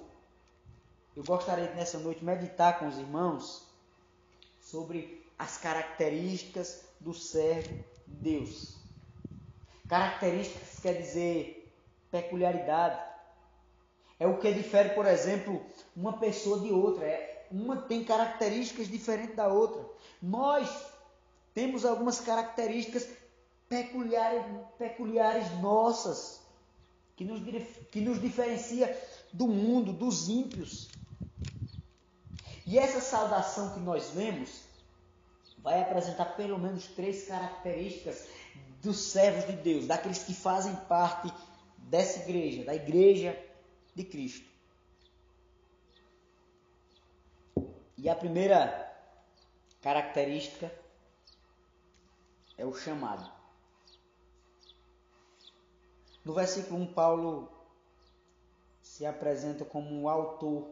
eu 1.18 1.24
gostaria 1.24 1.68
de 1.68 1.76
nessa 1.76 2.00
noite 2.00 2.26
meditar 2.26 2.80
com 2.80 2.88
os 2.88 2.98
irmãos 2.98 3.68
sobre 4.62 5.24
as 5.38 5.58
características 5.58 6.86
do 7.00 7.14
servo 7.14 7.84
de 8.08 8.16
Deus. 8.16 8.78
Características 9.88 10.80
quer 10.80 10.94
dizer 10.94 11.72
peculiaridade. 12.10 13.00
É 14.20 14.26
o 14.26 14.40
que 14.40 14.52
difere, 14.52 14.90
por 14.90 15.06
exemplo, 15.06 15.64
uma 15.96 16.14
pessoa 16.14 16.60
de 16.60 16.72
outra. 16.72 17.06
É, 17.06 17.48
uma 17.52 17.78
tem 17.78 18.04
características 18.04 18.88
diferentes 18.88 19.36
da 19.36 19.48
outra. 19.48 19.84
Nós 20.22 20.70
temos 21.54 21.86
algumas 21.86 22.20
características 22.20 23.08
peculiares, 23.70 24.44
peculiares 24.78 25.52
nossas 25.62 26.42
que 27.16 27.24
nos, 27.24 27.42
que 27.92 28.02
nos 28.02 28.20
diferencia 28.20 28.98
do 29.32 29.48
mundo, 29.48 29.94
dos 29.94 30.28
ímpios. 30.28 30.90
E 32.66 32.78
essa 32.78 33.00
saudação 33.00 33.74
que 33.74 33.80
nós 33.80 34.10
vemos 34.10 34.66
vai 35.60 35.82
apresentar 35.82 36.36
pelo 36.36 36.60
menos 36.60 36.88
três 36.88 37.28
características 37.28 38.28
dos 38.82 38.98
servos 38.98 39.46
de 39.48 39.54
Deus, 39.54 39.88
daqueles 39.88 40.24
que 40.24 40.34
fazem 40.34 40.76
parte 40.88 41.34
dessa 41.78 42.20
igreja, 42.20 42.64
da 42.64 42.76
igreja 42.76 43.38
de 43.96 44.04
Cristo. 44.04 44.55
E 48.06 48.10
a 48.10 48.16
primeira 48.16 48.96
característica 49.82 50.72
é 52.56 52.64
o 52.64 52.72
chamado. 52.72 53.28
No 56.24 56.32
versículo 56.36 56.82
1, 56.82 56.94
Paulo 56.94 57.50
se 58.80 59.08
apresenta 59.08 59.66
como 59.66 59.90
um 59.90 60.08
autor 60.08 60.68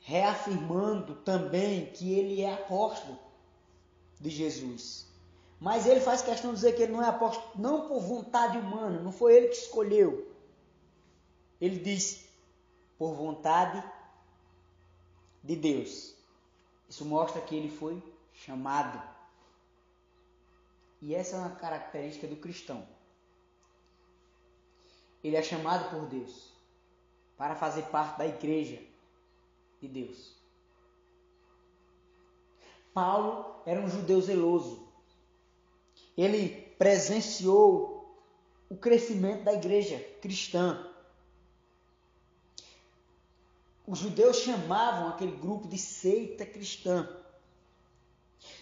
reafirmando 0.00 1.16
também 1.16 1.92
que 1.92 2.18
ele 2.18 2.40
é 2.40 2.54
apóstolo 2.54 3.18
de 4.18 4.30
Jesus. 4.30 5.06
Mas 5.60 5.86
ele 5.86 6.00
faz 6.00 6.22
questão 6.22 6.52
de 6.52 6.56
dizer 6.56 6.72
que 6.72 6.82
ele 6.82 6.92
não 6.92 7.02
é 7.02 7.08
apóstolo, 7.08 7.50
não 7.56 7.86
por 7.88 8.00
vontade 8.00 8.56
humana, 8.56 9.02
não 9.02 9.12
foi 9.12 9.36
ele 9.36 9.48
que 9.48 9.56
escolheu. 9.56 10.34
Ele 11.60 11.78
diz, 11.78 12.24
por 12.96 13.12
vontade 13.12 13.95
de 15.46 15.56
Deus. 15.56 16.14
Isso 16.88 17.04
mostra 17.04 17.40
que 17.40 17.54
ele 17.54 17.70
foi 17.70 18.02
chamado. 18.34 19.00
E 21.00 21.14
essa 21.14 21.36
é 21.36 21.38
uma 21.38 21.54
característica 21.56 22.26
do 22.26 22.36
cristão. 22.36 22.86
Ele 25.22 25.36
é 25.36 25.42
chamado 25.42 25.90
por 25.90 26.06
Deus 26.06 26.52
para 27.36 27.54
fazer 27.54 27.82
parte 27.84 28.18
da 28.18 28.26
igreja 28.26 28.82
de 29.80 29.88
Deus. 29.88 30.34
Paulo 32.92 33.60
era 33.66 33.80
um 33.80 33.88
judeu 33.88 34.20
zeloso. 34.20 34.88
Ele 36.16 36.62
presenciou 36.78 38.16
o 38.68 38.76
crescimento 38.76 39.44
da 39.44 39.52
igreja 39.52 39.98
cristã. 40.20 40.90
Os 43.86 43.98
judeus 43.98 44.38
chamavam 44.38 45.08
aquele 45.08 45.36
grupo 45.36 45.68
de 45.68 45.78
seita 45.78 46.44
cristã. 46.44 47.08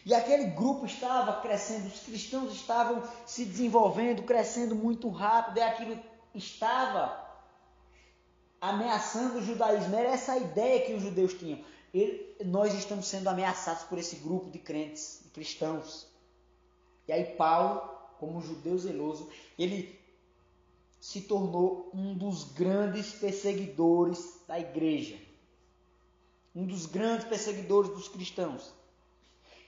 E 0.04 0.12
aquele 0.14 0.46
grupo 0.46 0.84
estava 0.84 1.40
crescendo, 1.40 1.86
os 1.86 2.00
cristãos 2.00 2.52
estavam 2.52 3.02
se 3.26 3.44
desenvolvendo, 3.44 4.22
crescendo 4.22 4.74
muito 4.74 5.08
rápido, 5.08 5.58
e 5.58 5.62
aquilo 5.62 5.98
estava 6.34 7.24
ameaçando 8.60 9.38
o 9.38 9.42
judaísmo. 9.42 9.96
Era 9.96 10.10
essa 10.10 10.32
a 10.32 10.38
ideia 10.38 10.84
que 10.84 10.92
os 10.92 11.02
judeus 11.02 11.34
tinham. 11.34 11.64
Ele, 11.92 12.36
nós 12.44 12.74
estamos 12.74 13.06
sendo 13.06 13.28
ameaçados 13.28 13.84
por 13.84 13.98
esse 13.98 14.16
grupo 14.16 14.50
de 14.50 14.58
crentes, 14.58 15.20
de 15.22 15.30
cristãos. 15.30 16.06
E 17.06 17.12
aí 17.12 17.24
Paulo, 17.36 17.80
como 18.18 18.42
judeu 18.42 18.76
zeloso, 18.76 19.30
ele 19.58 20.03
se 21.04 21.20
tornou 21.20 21.90
um 21.92 22.16
dos 22.16 22.44
grandes 22.44 23.12
perseguidores 23.12 24.40
da 24.48 24.58
igreja. 24.58 25.18
Um 26.56 26.64
dos 26.64 26.86
grandes 26.86 27.26
perseguidores 27.26 27.90
dos 27.90 28.08
cristãos. 28.08 28.72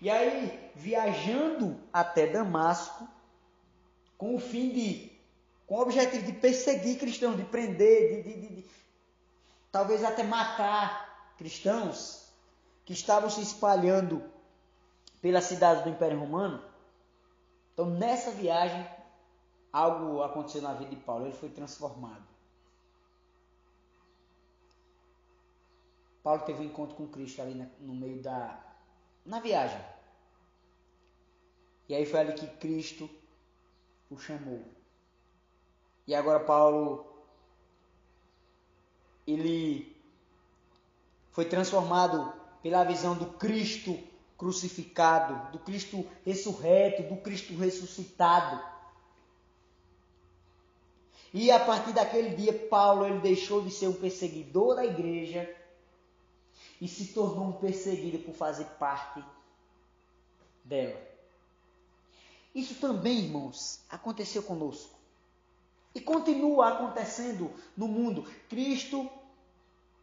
E 0.00 0.08
aí, 0.08 0.72
viajando 0.74 1.78
até 1.92 2.26
Damasco, 2.26 3.06
com 4.16 4.34
o 4.34 4.40
fim 4.40 4.70
de, 4.70 5.12
com 5.66 5.74
o 5.74 5.82
objetivo 5.82 6.24
de 6.24 6.32
perseguir 6.32 6.98
cristãos, 6.98 7.36
de 7.36 7.44
prender, 7.44 8.22
de, 8.22 8.32
de, 8.32 8.48
de, 8.62 8.64
talvez 9.70 10.02
até 10.02 10.22
matar 10.22 11.34
cristãos 11.36 12.32
que 12.86 12.94
estavam 12.94 13.28
se 13.28 13.42
espalhando 13.42 14.24
pela 15.20 15.42
cidade 15.42 15.82
do 15.82 15.90
Império 15.90 16.18
Romano. 16.18 16.64
Então, 17.74 17.90
nessa 17.90 18.30
viagem, 18.30 18.95
algo 19.72 20.22
aconteceu 20.22 20.62
na 20.62 20.74
vida 20.74 20.90
de 20.90 20.96
Paulo, 20.96 21.26
ele 21.26 21.36
foi 21.36 21.48
transformado. 21.50 22.24
Paulo 26.22 26.42
teve 26.42 26.62
um 26.62 26.64
encontro 26.64 26.96
com 26.96 27.06
Cristo 27.06 27.40
ali 27.40 27.54
no 27.80 27.94
meio 27.94 28.20
da 28.20 28.60
na 29.24 29.40
viagem. 29.40 29.80
E 31.88 31.94
aí 31.94 32.04
foi 32.04 32.20
ali 32.20 32.32
que 32.32 32.46
Cristo 32.46 33.08
o 34.10 34.18
chamou. 34.18 34.64
E 36.06 36.14
agora 36.14 36.40
Paulo 36.40 37.06
ele 39.26 39.96
foi 41.30 41.44
transformado 41.44 42.32
pela 42.62 42.84
visão 42.84 43.16
do 43.16 43.26
Cristo 43.34 43.98
crucificado, 44.38 45.50
do 45.50 45.58
Cristo 45.58 46.06
ressurreto, 46.24 47.02
do 47.02 47.16
Cristo 47.20 47.54
ressuscitado. 47.56 48.75
E 51.38 51.50
a 51.50 51.60
partir 51.60 51.92
daquele 51.92 52.34
dia, 52.34 52.50
Paulo 52.50 53.04
ele 53.04 53.18
deixou 53.18 53.60
de 53.60 53.70
ser 53.70 53.88
um 53.88 53.92
perseguidor 53.92 54.74
da 54.74 54.86
igreja 54.86 55.54
e 56.80 56.88
se 56.88 57.08
tornou 57.08 57.48
um 57.48 57.52
perseguido 57.52 58.20
por 58.20 58.34
fazer 58.34 58.64
parte 58.78 59.22
dela. 60.64 60.98
Isso 62.54 62.76
também, 62.76 63.18
irmãos, 63.18 63.80
aconteceu 63.90 64.42
conosco. 64.42 64.98
E 65.94 66.00
continua 66.00 66.68
acontecendo 66.68 67.52
no 67.76 67.86
mundo. 67.86 68.22
Cristo, 68.48 69.06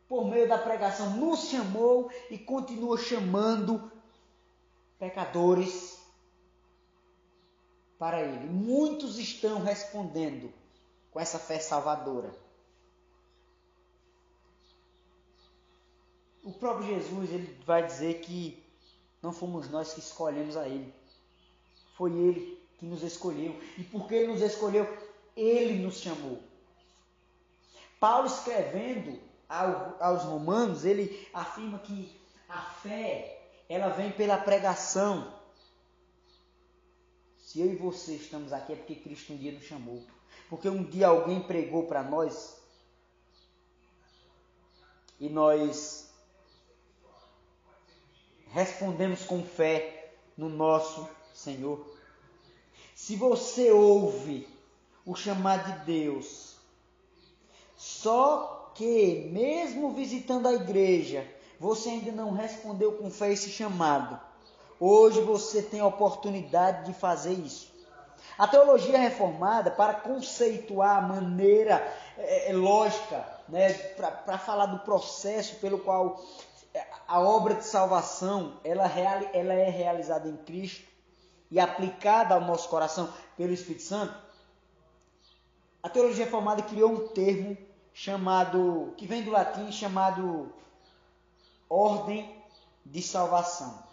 por 0.08 0.28
meio 0.28 0.48
da 0.48 0.60
pregação, 0.60 1.18
nos 1.18 1.50
chamou 1.50 2.12
e 2.30 2.38
continua 2.38 2.96
chamando 2.96 3.92
pecadores 5.00 6.00
para 7.98 8.22
Ele. 8.22 8.46
Muitos 8.46 9.18
estão 9.18 9.64
respondendo 9.64 10.54
com 11.14 11.20
essa 11.20 11.38
fé 11.38 11.60
salvadora. 11.60 12.34
O 16.44 16.52
próprio 16.52 16.88
Jesus 16.88 17.32
ele 17.32 17.58
vai 17.66 17.86
dizer 17.86 18.20
que 18.20 18.62
não 19.22 19.32
fomos 19.32 19.70
nós 19.70 19.94
que 19.94 20.00
escolhemos 20.02 20.58
a 20.58 20.68
Ele. 20.68 20.94
Foi 21.96 22.12
Ele 22.12 22.62
que 22.78 22.86
nos 22.86 23.02
escolheu. 23.04 23.58
E 23.78 23.84
porque 23.84 24.16
Ele 24.16 24.34
nos 24.34 24.42
escolheu, 24.42 24.86
ele 25.38 25.82
nos 25.82 26.00
chamou. 26.00 26.42
Paulo 28.00 28.28
escrevendo 28.28 29.20
aos 29.48 30.24
romanos, 30.24 30.84
ele 30.84 31.28
afirma 31.34 31.80
que 31.80 32.12
a 32.50 32.60
fé, 32.60 33.50
ela 33.70 33.90
vem 33.90 34.12
pela 34.12 34.38
pregação. 34.38 35.34
Se 37.38 37.62
eu 37.62 37.72
e 37.72 37.76
você 37.76 38.16
estamos 38.16 38.52
aqui 38.52 38.74
é 38.74 38.76
porque 38.76 38.96
Cristo 38.96 39.32
um 39.34 39.38
dia 39.38 39.52
nos 39.52 39.64
chamou. 39.64 40.04
Porque 40.54 40.70
um 40.70 40.84
dia 40.84 41.08
alguém 41.08 41.42
pregou 41.42 41.88
para 41.88 42.04
nós 42.04 42.62
e 45.20 45.28
nós 45.28 46.12
respondemos 48.52 49.24
com 49.24 49.44
fé 49.44 50.14
no 50.38 50.50
nosso 50.50 51.10
Senhor. 51.34 51.84
Se 52.94 53.16
você 53.16 53.72
ouve 53.72 54.48
o 55.04 55.16
chamado 55.16 55.72
de 55.72 55.86
Deus, 55.86 56.56
só 57.76 58.72
que, 58.76 59.28
mesmo 59.32 59.96
visitando 59.96 60.48
a 60.48 60.54
igreja, 60.54 61.28
você 61.60 61.90
ainda 61.90 62.12
não 62.12 62.32
respondeu 62.32 62.92
com 62.92 63.10
fé 63.10 63.34
esse 63.34 63.50
chamado. 63.50 64.22
Hoje 64.80 65.20
você 65.20 65.64
tem 65.64 65.80
a 65.80 65.88
oportunidade 65.88 66.86
de 66.86 66.94
fazer 66.94 67.34
isso. 67.34 67.73
A 68.38 68.48
teologia 68.48 68.98
reformada, 68.98 69.70
para 69.70 69.94
conceituar 69.94 70.98
a 70.98 71.08
maneira 71.08 71.76
é, 72.18 72.50
é, 72.50 72.54
lógica, 72.54 73.26
né, 73.48 73.74
para 73.74 74.38
falar 74.38 74.68
do 74.68 74.80
processo 74.80 75.56
pelo 75.58 75.80
qual 75.80 76.24
a 77.08 77.20
obra 77.20 77.56
de 77.56 77.66
salvação 77.66 78.60
ela, 78.64 78.86
ela 79.34 79.54
é 79.54 79.70
realizada 79.70 80.28
em 80.28 80.38
Cristo 80.38 80.88
e 81.52 81.60
aplicada 81.60 82.34
ao 82.34 82.42
nosso 82.42 82.68
coração 82.70 83.14
pelo 83.38 83.54
Espírito 83.54 83.84
Santo, 83.84 84.16
a 85.84 85.90
teologia 85.90 86.26
reformada 86.26 86.64
criou 86.64 86.92
um 86.92 87.08
termo 87.10 87.58
chamado, 87.94 88.94
que 88.98 89.06
vem 89.06 89.22
do 89.22 89.30
latim, 89.30 89.72
chamado 89.72 90.52
ordem 91.70 92.42
de 92.86 93.02
salvação. 93.02 93.84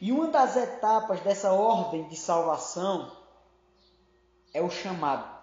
E 0.00 0.12
uma 0.12 0.28
das 0.28 0.56
etapas 0.56 1.20
dessa 1.20 1.52
ordem 1.52 2.06
de 2.08 2.16
salvação 2.16 3.16
é 4.52 4.60
o 4.60 4.70
chamado. 4.70 5.36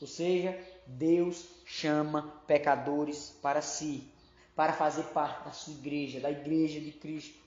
Ou 0.00 0.06
seja, 0.06 0.58
Deus 0.86 1.46
chama 1.64 2.22
pecadores 2.46 3.36
para 3.42 3.60
si, 3.60 4.10
para 4.54 4.72
fazer 4.72 5.04
parte 5.04 5.44
da 5.44 5.52
sua 5.52 5.72
igreja, 5.72 6.20
da 6.20 6.30
igreja 6.30 6.80
de 6.80 6.92
Cristo. 6.92 7.38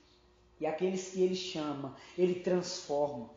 E 0.60 0.66
aqueles 0.66 1.10
que 1.10 1.22
ele 1.22 1.34
chama, 1.34 1.96
ele 2.16 2.40
transforma. 2.40 3.30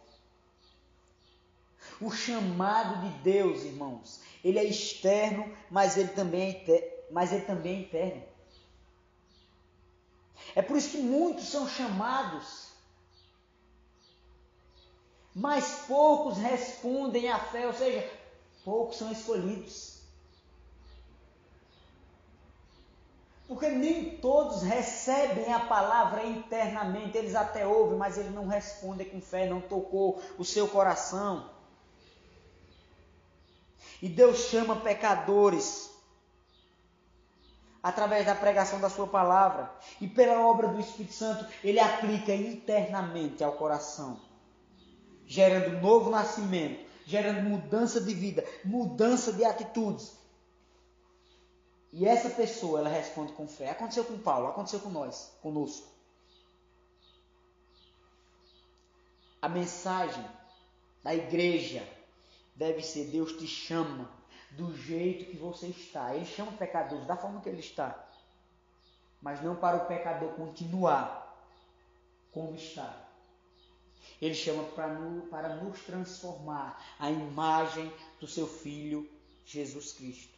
O 2.02 2.12
chamado 2.12 3.02
de 3.02 3.18
Deus, 3.20 3.64
irmãos, 3.64 4.22
ele 4.44 4.60
é 4.60 4.64
externo, 4.64 5.52
mas 5.72 5.98
ele 5.98 6.10
também 6.10 6.64
é, 6.68 7.06
mas 7.12 7.32
ele 7.32 7.46
também 7.46 7.78
é 7.78 7.80
interno. 7.82 8.35
É 10.56 10.62
por 10.62 10.78
isso 10.78 10.92
que 10.92 10.98
muitos 11.00 11.50
são 11.50 11.68
chamados, 11.68 12.70
mas 15.36 15.84
poucos 15.86 16.38
respondem 16.38 17.30
à 17.30 17.38
fé, 17.38 17.68
ou 17.68 17.74
seja, 17.74 18.10
poucos 18.64 18.98
são 18.98 19.12
escolhidos. 19.12 19.96
Porque 23.50 23.68
nem 23.68 24.18
todos 24.18 24.64
recebem 24.64 25.54
a 25.54 25.60
palavra 25.60 26.26
internamente, 26.26 27.18
eles 27.18 27.36
até 27.36 27.68
ouvem, 27.68 27.98
mas 27.98 28.18
eles 28.18 28.34
não 28.34 28.48
respondem 28.48 29.10
com 29.10 29.22
fé, 29.22 29.48
não 29.48 29.60
tocou 29.60 30.22
o 30.38 30.46
seu 30.46 30.70
coração. 30.70 31.50
E 34.02 34.08
Deus 34.08 34.38
chama 34.50 34.78
pecadores 34.78 35.85
através 37.86 38.26
da 38.26 38.34
pregação 38.34 38.82
da 38.82 38.90
sua 38.90 39.06
palavra 39.06 39.72
e 40.02 40.08
pela 40.08 40.44
obra 40.44 40.68
do 40.70 40.80
Espírito 40.80 41.14
Santo, 41.14 41.46
ele 41.64 41.80
aplica 41.80 42.34
internamente 42.34 43.44
ao 43.44 43.54
coração, 43.54 44.20
gerando 45.28 45.80
novo 45.80 46.10
nascimento, 46.10 46.84
gerando 47.06 47.48
mudança 47.48 48.02
de 48.02 48.12
vida, 48.12 48.44
mudança 48.64 49.32
de 49.32 49.46
atitudes. 49.46 50.18
E 51.94 52.08
essa 52.08 52.32
pessoa, 52.32 52.80
ela 52.80 52.90
responde 52.90 53.34
com 53.34 53.48
fé. 53.48 53.70
Aconteceu 53.70 54.04
com 54.04 54.18
Paulo, 54.18 54.48
aconteceu 54.48 54.80
com 54.80 54.90
nós, 54.90 55.32
conosco. 55.40 55.88
A 59.40 59.48
mensagem 59.48 60.26
da 61.04 61.14
igreja 61.14 61.88
deve 62.56 62.82
ser: 62.82 63.12
Deus 63.12 63.34
te 63.34 63.46
chama 63.46 64.10
do 64.56 64.76
jeito 64.76 65.32
que 65.32 65.38
você 65.38 65.68
está. 65.68 66.16
Ele 66.16 66.26
chama 66.26 66.52
pecadores 66.54 67.06
da 67.06 67.16
forma 67.16 67.42
que 67.42 67.50
ele 67.50 67.60
está. 67.60 68.08
Mas 69.22 69.42
não 69.42 69.56
para 69.56 69.78
o 69.78 69.86
pecador 69.88 70.34
continuar 70.34 71.24
como 72.32 72.56
está. 72.56 73.06
Ele 74.22 74.36
chama 74.36 74.64
para, 74.64 74.88
no, 74.88 75.24
para 75.28 75.56
nos 75.56 75.80
transformar 75.82 76.82
a 77.00 77.10
imagem 77.10 77.92
do 78.20 78.28
seu 78.28 78.48
Filho 78.48 79.10
Jesus 79.46 79.94
Cristo. 79.94 80.38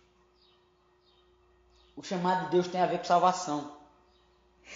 O 1.96 2.04
chamado 2.04 2.46
de 2.46 2.52
Deus 2.52 2.68
tem 2.68 2.82
a 2.82 2.86
ver 2.86 3.00
com 3.00 3.06
salvação. 3.06 3.76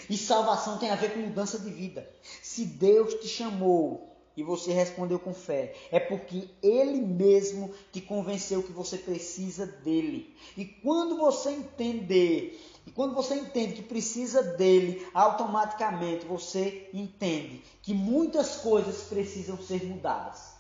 E 0.10 0.18
salvação 0.18 0.78
tem 0.78 0.90
a 0.90 0.96
ver 0.96 1.14
com 1.14 1.20
mudança 1.20 1.60
de 1.60 1.70
vida. 1.70 2.10
Se 2.42 2.66
Deus 2.66 3.14
te 3.16 3.28
chamou 3.28 4.11
e 4.36 4.44
você 4.44 4.72
respondeu 4.72 5.20
com 5.20 5.34
fé, 5.34 5.76
é 5.91 6.00
porque 6.00 6.50
Ele 6.62 7.02
mesmo 7.02 7.74
te 7.91 8.02
convenceu 8.02 8.63
que 8.63 8.72
você 8.72 8.98
precisa 8.98 9.65
dele. 9.65 10.36
E 10.56 10.65
quando 10.65 11.17
você 11.17 11.52
entender, 11.52 12.60
e 12.86 12.91
quando 12.91 13.13
você 13.13 13.36
entende 13.36 13.74
que 13.74 13.84
precisa 13.84 14.41
dele, 14.41 15.06
automaticamente 15.13 16.26
você 16.26 16.89
entende 16.94 17.62
que 17.82 17.94
muitas 17.94 18.58
coisas 18.58 19.04
precisam 19.04 19.58
ser 19.62 19.84
mudadas. 19.84 20.52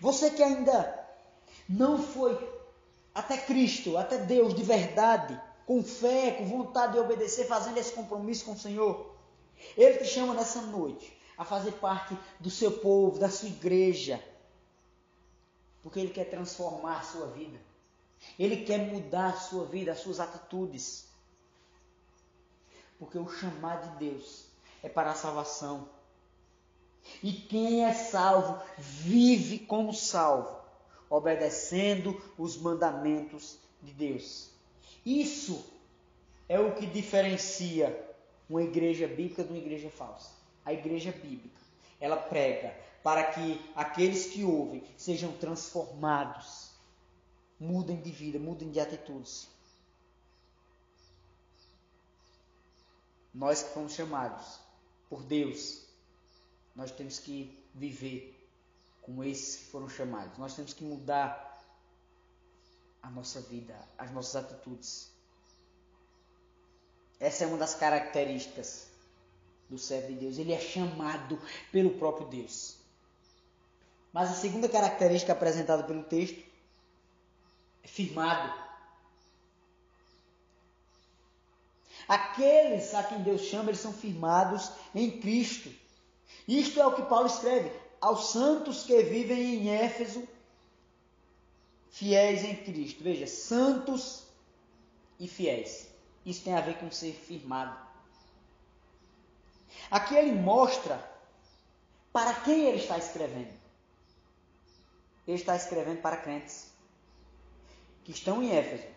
Você 0.00 0.30
que 0.30 0.42
ainda 0.42 1.06
não 1.68 2.02
foi 2.02 2.38
até 3.14 3.36
Cristo, 3.36 3.96
até 3.96 4.16
Deus 4.18 4.54
de 4.54 4.62
verdade, 4.62 5.38
com 5.66 5.82
fé, 5.82 6.30
com 6.32 6.46
vontade 6.46 6.94
de 6.94 6.98
obedecer, 6.98 7.46
fazendo 7.46 7.78
esse 7.78 7.92
compromisso 7.92 8.44
com 8.44 8.52
o 8.52 8.58
Senhor. 8.58 9.17
Ele 9.78 9.98
te 9.98 10.06
chama 10.06 10.34
nessa 10.34 10.60
noite 10.60 11.16
a 11.36 11.44
fazer 11.44 11.70
parte 11.74 12.18
do 12.40 12.50
seu 12.50 12.72
povo, 12.80 13.20
da 13.20 13.30
sua 13.30 13.48
igreja. 13.48 14.20
Porque 15.84 16.00
Ele 16.00 16.10
quer 16.10 16.24
transformar 16.24 16.98
a 16.98 17.02
sua 17.02 17.28
vida. 17.28 17.60
Ele 18.36 18.64
quer 18.64 18.78
mudar 18.78 19.28
a 19.28 19.36
sua 19.36 19.64
vida, 19.64 19.92
as 19.92 20.00
suas 20.00 20.18
atitudes. 20.18 21.06
Porque 22.98 23.16
o 23.16 23.28
chamado 23.28 23.92
de 23.92 24.10
Deus 24.10 24.46
é 24.82 24.88
para 24.88 25.12
a 25.12 25.14
salvação. 25.14 25.88
E 27.22 27.32
quem 27.32 27.84
é 27.84 27.94
salvo 27.94 28.60
vive 28.76 29.60
como 29.60 29.94
salvo, 29.94 30.60
obedecendo 31.08 32.20
os 32.36 32.56
mandamentos 32.56 33.58
de 33.80 33.92
Deus. 33.92 34.50
Isso 35.06 35.64
é 36.48 36.58
o 36.58 36.74
que 36.74 36.84
diferencia 36.84 38.07
uma 38.48 38.62
igreja 38.62 39.06
bíblica 39.06 39.44
de 39.44 39.50
uma 39.50 39.58
igreja 39.58 39.90
falsa. 39.90 40.30
A 40.64 40.72
igreja 40.72 41.12
bíblica, 41.12 41.60
ela 42.00 42.16
prega 42.16 42.74
para 43.02 43.24
que 43.32 43.60
aqueles 43.74 44.26
que 44.26 44.44
ouvem 44.44 44.82
sejam 44.96 45.32
transformados, 45.32 46.70
mudem 47.58 48.00
de 48.00 48.10
vida, 48.10 48.38
mudem 48.38 48.70
de 48.70 48.80
atitudes. 48.80 49.48
Nós 53.32 53.62
que 53.62 53.70
fomos 53.70 53.92
chamados 53.94 54.58
por 55.08 55.22
Deus, 55.22 55.86
nós 56.74 56.90
temos 56.90 57.18
que 57.18 57.56
viver 57.74 58.34
como 59.02 59.24
esses 59.24 59.56
que 59.56 59.64
foram 59.70 59.88
chamados. 59.88 60.36
Nós 60.38 60.54
temos 60.54 60.74
que 60.74 60.84
mudar 60.84 61.48
a 63.02 63.10
nossa 63.10 63.40
vida, 63.40 63.74
as 63.96 64.10
nossas 64.10 64.44
atitudes. 64.44 65.10
Essa 67.20 67.44
é 67.44 67.46
uma 67.46 67.58
das 67.58 67.74
características 67.74 68.86
do 69.68 69.78
servo 69.78 70.08
de 70.08 70.14
Deus. 70.14 70.38
Ele 70.38 70.52
é 70.52 70.60
chamado 70.60 71.40
pelo 71.72 71.90
próprio 71.90 72.28
Deus. 72.28 72.76
Mas 74.12 74.30
a 74.30 74.34
segunda 74.34 74.68
característica 74.68 75.32
apresentada 75.32 75.82
pelo 75.82 76.04
texto 76.04 76.42
é 77.82 77.88
firmado. 77.88 78.68
Aqueles 82.06 82.94
a 82.94 83.02
quem 83.02 83.22
Deus 83.22 83.42
chama, 83.42 83.70
eles 83.70 83.80
são 83.80 83.92
firmados 83.92 84.70
em 84.94 85.20
Cristo. 85.20 85.70
Isto 86.46 86.80
é 86.80 86.86
o 86.86 86.94
que 86.94 87.02
Paulo 87.02 87.26
escreve 87.26 87.70
aos 88.00 88.30
santos 88.30 88.84
que 88.84 89.02
vivem 89.02 89.56
em 89.56 89.70
Éfeso, 89.70 90.26
fiéis 91.90 92.44
em 92.44 92.56
Cristo. 92.56 93.02
Veja, 93.02 93.26
santos 93.26 94.22
e 95.20 95.28
fiéis. 95.28 95.88
Isso 96.24 96.44
tem 96.44 96.54
a 96.54 96.60
ver 96.60 96.78
com 96.78 96.90
ser 96.90 97.12
firmado. 97.12 97.76
Aqui 99.90 100.14
ele 100.14 100.32
mostra 100.32 100.98
para 102.12 102.34
quem 102.40 102.66
ele 102.66 102.78
está 102.78 102.98
escrevendo. 102.98 103.52
Ele 105.26 105.36
está 105.36 105.56
escrevendo 105.56 106.00
para 106.00 106.16
crentes 106.16 106.72
que 108.04 108.12
estão 108.12 108.42
em 108.42 108.56
Éfeso, 108.56 108.88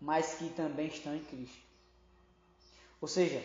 mas 0.00 0.34
que 0.34 0.50
também 0.50 0.88
estão 0.88 1.14
em 1.14 1.24
Cristo. 1.24 1.58
Ou 3.00 3.08
seja, 3.08 3.42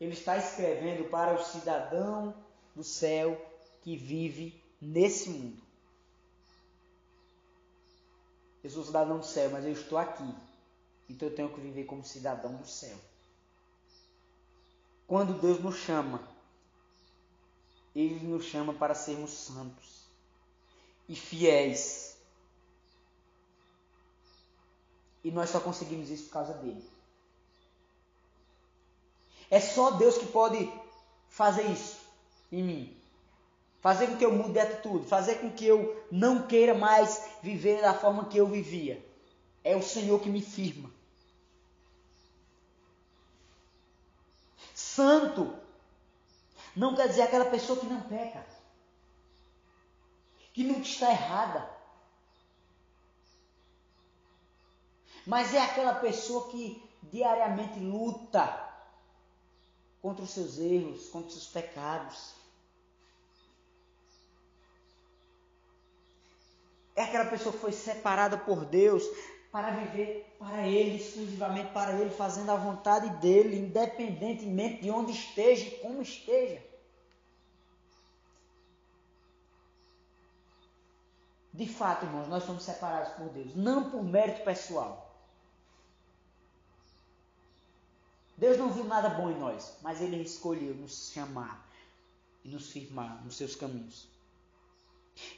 ele 0.00 0.12
está 0.12 0.36
escrevendo 0.36 1.08
para 1.08 1.34
o 1.34 1.44
cidadão 1.44 2.34
do 2.74 2.82
céu 2.82 3.40
que 3.82 3.96
vive 3.96 4.60
nesse 4.80 5.30
mundo. 5.30 5.62
Eu 8.66 8.70
sou 8.70 8.82
cidadão 8.82 9.20
do 9.20 9.24
céu, 9.24 9.48
mas 9.50 9.64
eu 9.64 9.70
estou 9.70 9.96
aqui. 9.96 10.28
Então 11.08 11.28
eu 11.28 11.34
tenho 11.36 11.48
que 11.48 11.60
viver 11.60 11.84
como 11.84 12.04
cidadão 12.04 12.52
do 12.56 12.66
céu. 12.66 12.98
Quando 15.06 15.40
Deus 15.40 15.60
nos 15.60 15.76
chama, 15.76 16.20
Ele 17.94 18.26
nos 18.26 18.44
chama 18.44 18.74
para 18.74 18.92
sermos 18.92 19.30
santos 19.30 20.08
e 21.08 21.14
fiéis. 21.14 22.16
E 25.22 25.30
nós 25.30 25.50
só 25.50 25.60
conseguimos 25.60 26.10
isso 26.10 26.24
por 26.24 26.32
causa 26.32 26.54
dele. 26.54 26.90
É 29.48 29.60
só 29.60 29.92
Deus 29.92 30.18
que 30.18 30.26
pode 30.26 30.68
fazer 31.28 31.70
isso 31.70 32.00
em 32.50 32.64
mim. 32.64 32.95
Fazer 33.86 34.08
com 34.08 34.16
que 34.16 34.24
eu 34.24 34.32
mude 34.32 34.54
de 34.54 34.58
atitude, 34.58 35.06
fazer 35.06 35.36
com 35.36 35.48
que 35.48 35.64
eu 35.64 36.04
não 36.10 36.48
queira 36.48 36.74
mais 36.74 37.24
viver 37.40 37.80
da 37.80 37.94
forma 37.94 38.24
que 38.24 38.36
eu 38.36 38.44
vivia. 38.44 39.00
É 39.62 39.76
o 39.76 39.82
Senhor 39.82 40.20
que 40.20 40.28
me 40.28 40.42
firma. 40.42 40.90
Santo 44.74 45.56
não 46.74 46.96
quer 46.96 47.06
dizer 47.06 47.22
aquela 47.22 47.44
pessoa 47.44 47.78
que 47.78 47.86
não 47.86 48.00
peca, 48.00 48.44
que 50.52 50.64
nunca 50.64 50.80
está 50.80 51.08
errada. 51.08 51.70
Mas 55.24 55.54
é 55.54 55.62
aquela 55.62 55.94
pessoa 55.94 56.50
que 56.50 56.82
diariamente 57.04 57.78
luta 57.78 58.68
contra 60.02 60.24
os 60.24 60.30
seus 60.30 60.58
erros, 60.58 61.08
contra 61.08 61.28
os 61.28 61.34
seus 61.34 61.46
pecados. 61.46 62.35
É 66.96 67.02
aquela 67.02 67.26
pessoa 67.26 67.52
que 67.52 67.60
foi 67.60 67.72
separada 67.72 68.38
por 68.38 68.64
Deus 68.64 69.04
para 69.52 69.70
viver 69.70 70.34
para 70.38 70.66
Ele, 70.66 70.96
exclusivamente 70.96 71.70
para 71.72 71.92
Ele, 71.92 72.10
fazendo 72.10 72.50
a 72.50 72.56
vontade 72.56 73.08
dEle, 73.20 73.58
independentemente 73.58 74.82
de 74.82 74.90
onde 74.90 75.12
esteja 75.12 75.66
e 75.66 75.78
como 75.78 76.00
esteja. 76.00 76.62
De 81.52 81.66
fato, 81.66 82.04
irmãos, 82.04 82.28
nós 82.28 82.44
somos 82.44 82.64
separados 82.64 83.14
por 83.14 83.28
Deus, 83.30 83.54
não 83.54 83.90
por 83.90 84.02
mérito 84.02 84.42
pessoal. 84.42 85.06
Deus 88.36 88.58
não 88.58 88.70
viu 88.70 88.84
nada 88.84 89.08
bom 89.08 89.30
em 89.30 89.38
nós, 89.38 89.78
mas 89.82 90.00
Ele 90.02 90.20
escolheu 90.22 90.74
nos 90.74 91.10
chamar 91.12 91.66
e 92.44 92.50
nos 92.50 92.70
firmar 92.70 93.24
nos 93.24 93.36
seus 93.36 93.54
caminhos. 93.54 94.15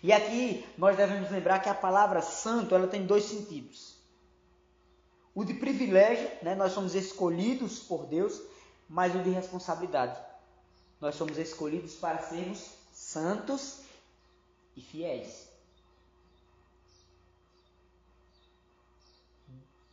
E 0.03 0.13
aqui 0.13 0.67
nós 0.77 0.97
devemos 0.97 1.31
lembrar 1.31 1.61
que 1.61 1.69
a 1.69 1.75
palavra 1.75 2.21
santo 2.21 2.75
ela 2.75 2.87
tem 2.87 3.07
dois 3.07 3.25
sentidos. 3.25 3.97
O 5.35 5.45
de 5.45 5.55
privilégio, 5.55 6.29
né, 6.43 6.55
nós 6.55 6.73
somos 6.73 6.95
escolhidos 6.95 7.81
por 7.81 8.07
Deus, 8.07 8.41
mas 8.89 9.15
o 9.15 9.23
de 9.23 9.31
responsabilidade. 9.31 10.19
Nós 11.01 11.15
somos 11.15 11.39
escolhidos 11.39 11.95
para 11.95 12.19
sermos 12.19 12.73
santos 12.93 13.83
e 14.77 14.81
fiéis. 14.81 15.49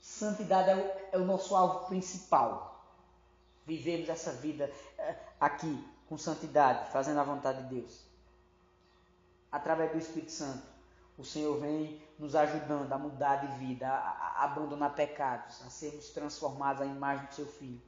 Santidade 0.01 0.69
é 0.69 0.75
o, 0.75 1.15
é 1.15 1.17
o 1.19 1.25
nosso 1.25 1.55
alvo 1.55 1.87
principal 1.87 2.75
vivemos 3.65 4.07
essa 4.09 4.31
vida 4.31 4.71
eh, 4.97 5.15
aqui 5.39 5.83
com 6.07 6.17
santidade, 6.17 6.91
fazendo 6.91 7.19
a 7.19 7.23
vontade 7.23 7.63
de 7.63 7.75
Deus. 7.75 8.04
Através 9.55 9.91
do 9.91 9.97
Espírito 9.97 10.31
Santo, 10.31 10.63
o 11.17 11.23
Senhor 11.23 11.59
vem 11.59 12.01
nos 12.19 12.35
ajudando 12.35 12.91
a 12.91 12.97
mudar 12.97 13.37
de 13.37 13.57
vida, 13.59 13.87
a, 13.87 14.43
abandonar 14.43 14.93
pecados, 14.95 15.61
a 15.65 15.69
sermos 15.69 16.09
transformados 16.09 16.81
à 16.81 16.85
imagem 16.85 17.25
do 17.27 17.33
seu 17.33 17.45
Filho. 17.45 17.81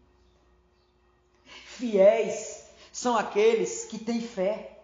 Fiéis 1.46 2.70
são 2.92 3.18
aqueles 3.18 3.86
que 3.86 4.00
têm 4.00 4.22
fé, 4.22 4.80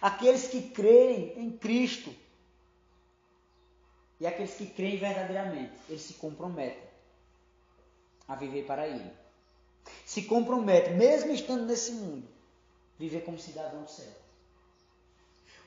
aqueles 0.00 0.48
que 0.48 0.70
creem 0.70 1.38
em 1.38 1.50
Cristo. 1.50 2.14
E 4.20 4.26
aqueles 4.26 4.54
que 4.54 4.66
creem 4.66 4.98
verdadeiramente, 4.98 5.72
eles 5.88 6.02
se 6.02 6.14
comprometem 6.14 6.82
a 8.28 8.36
viver 8.36 8.64
para 8.66 8.86
Ele 8.86 9.22
se 10.04 10.22
compromete, 10.22 10.90
mesmo 10.90 11.32
estando 11.32 11.64
nesse 11.64 11.92
mundo, 11.92 12.28
viver 12.98 13.24
como 13.24 13.38
cidadão 13.38 13.82
do 13.82 13.90
céu. 13.90 14.21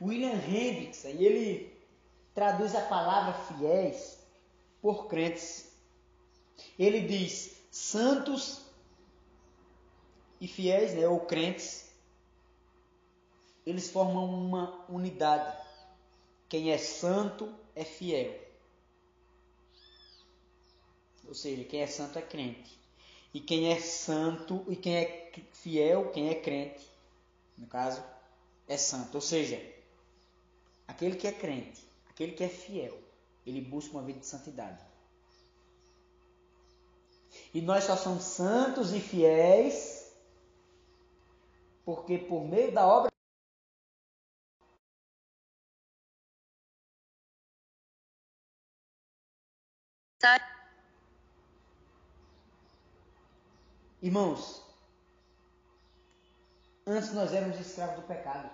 William 0.02 0.36
Hendricks, 0.36 1.06
ele 1.06 1.74
traduz 2.34 2.76
a 2.76 2.82
palavra 2.82 3.34
fiéis 3.46 4.20
por 4.82 5.08
crentes. 5.08 5.74
Ele 6.78 7.02
diz 7.02 7.56
santos 7.72 8.66
e 10.40 10.48
fiéis, 10.48 10.94
né, 10.94 11.08
ou 11.08 11.22
crentes, 11.22 11.90
eles 13.66 13.90
formam 13.90 14.26
uma 14.26 14.86
unidade. 14.90 15.58
Quem 16.48 16.72
é 16.72 16.78
santo 16.78 17.54
é 17.76 17.84
fiel. 17.84 18.40
Ou 21.28 21.34
seja, 21.34 21.64
quem 21.64 21.82
é 21.82 21.88
santo 21.88 22.20
é 22.20 22.22
crente. 22.22 22.80
E 23.34 23.40
quem 23.40 23.72
é 23.72 23.80
santo 23.80 24.64
e 24.70 24.76
quem 24.76 24.96
é 24.96 25.32
fiel, 25.52 26.12
quem 26.12 26.30
é 26.30 26.36
crente, 26.36 26.88
no 27.58 27.66
caso, 27.66 28.04
é 28.68 28.78
santo. 28.78 29.16
Ou 29.16 29.22
seja, 29.22 29.60
aquele 30.88 31.15
que 31.15 31.28
é 31.28 31.32
crente, 31.32 31.88
aquele 32.10 32.34
que 32.34 32.43
é 32.43 32.50
fiel, 32.50 32.98
ele 33.45 33.62
busca 33.62 33.93
uma 33.93 34.04
vida 34.04 34.19
de 34.19 34.26
santidade. 34.26 34.84
E 37.54 37.62
nós 37.62 37.84
só 37.84 37.95
somos 37.95 38.24
santos 38.24 38.93
e 38.93 39.00
fiéis 39.00 40.06
porque 41.84 42.17
por 42.17 42.43
meio 42.45 42.74
da 42.74 42.86
obra 42.86 43.10
Irmãos, 54.02 54.63
antes 56.86 57.13
nós 57.13 57.32
éramos 57.34 57.60
escravos 57.60 57.98
do 57.98 58.08
pecado. 58.08 58.50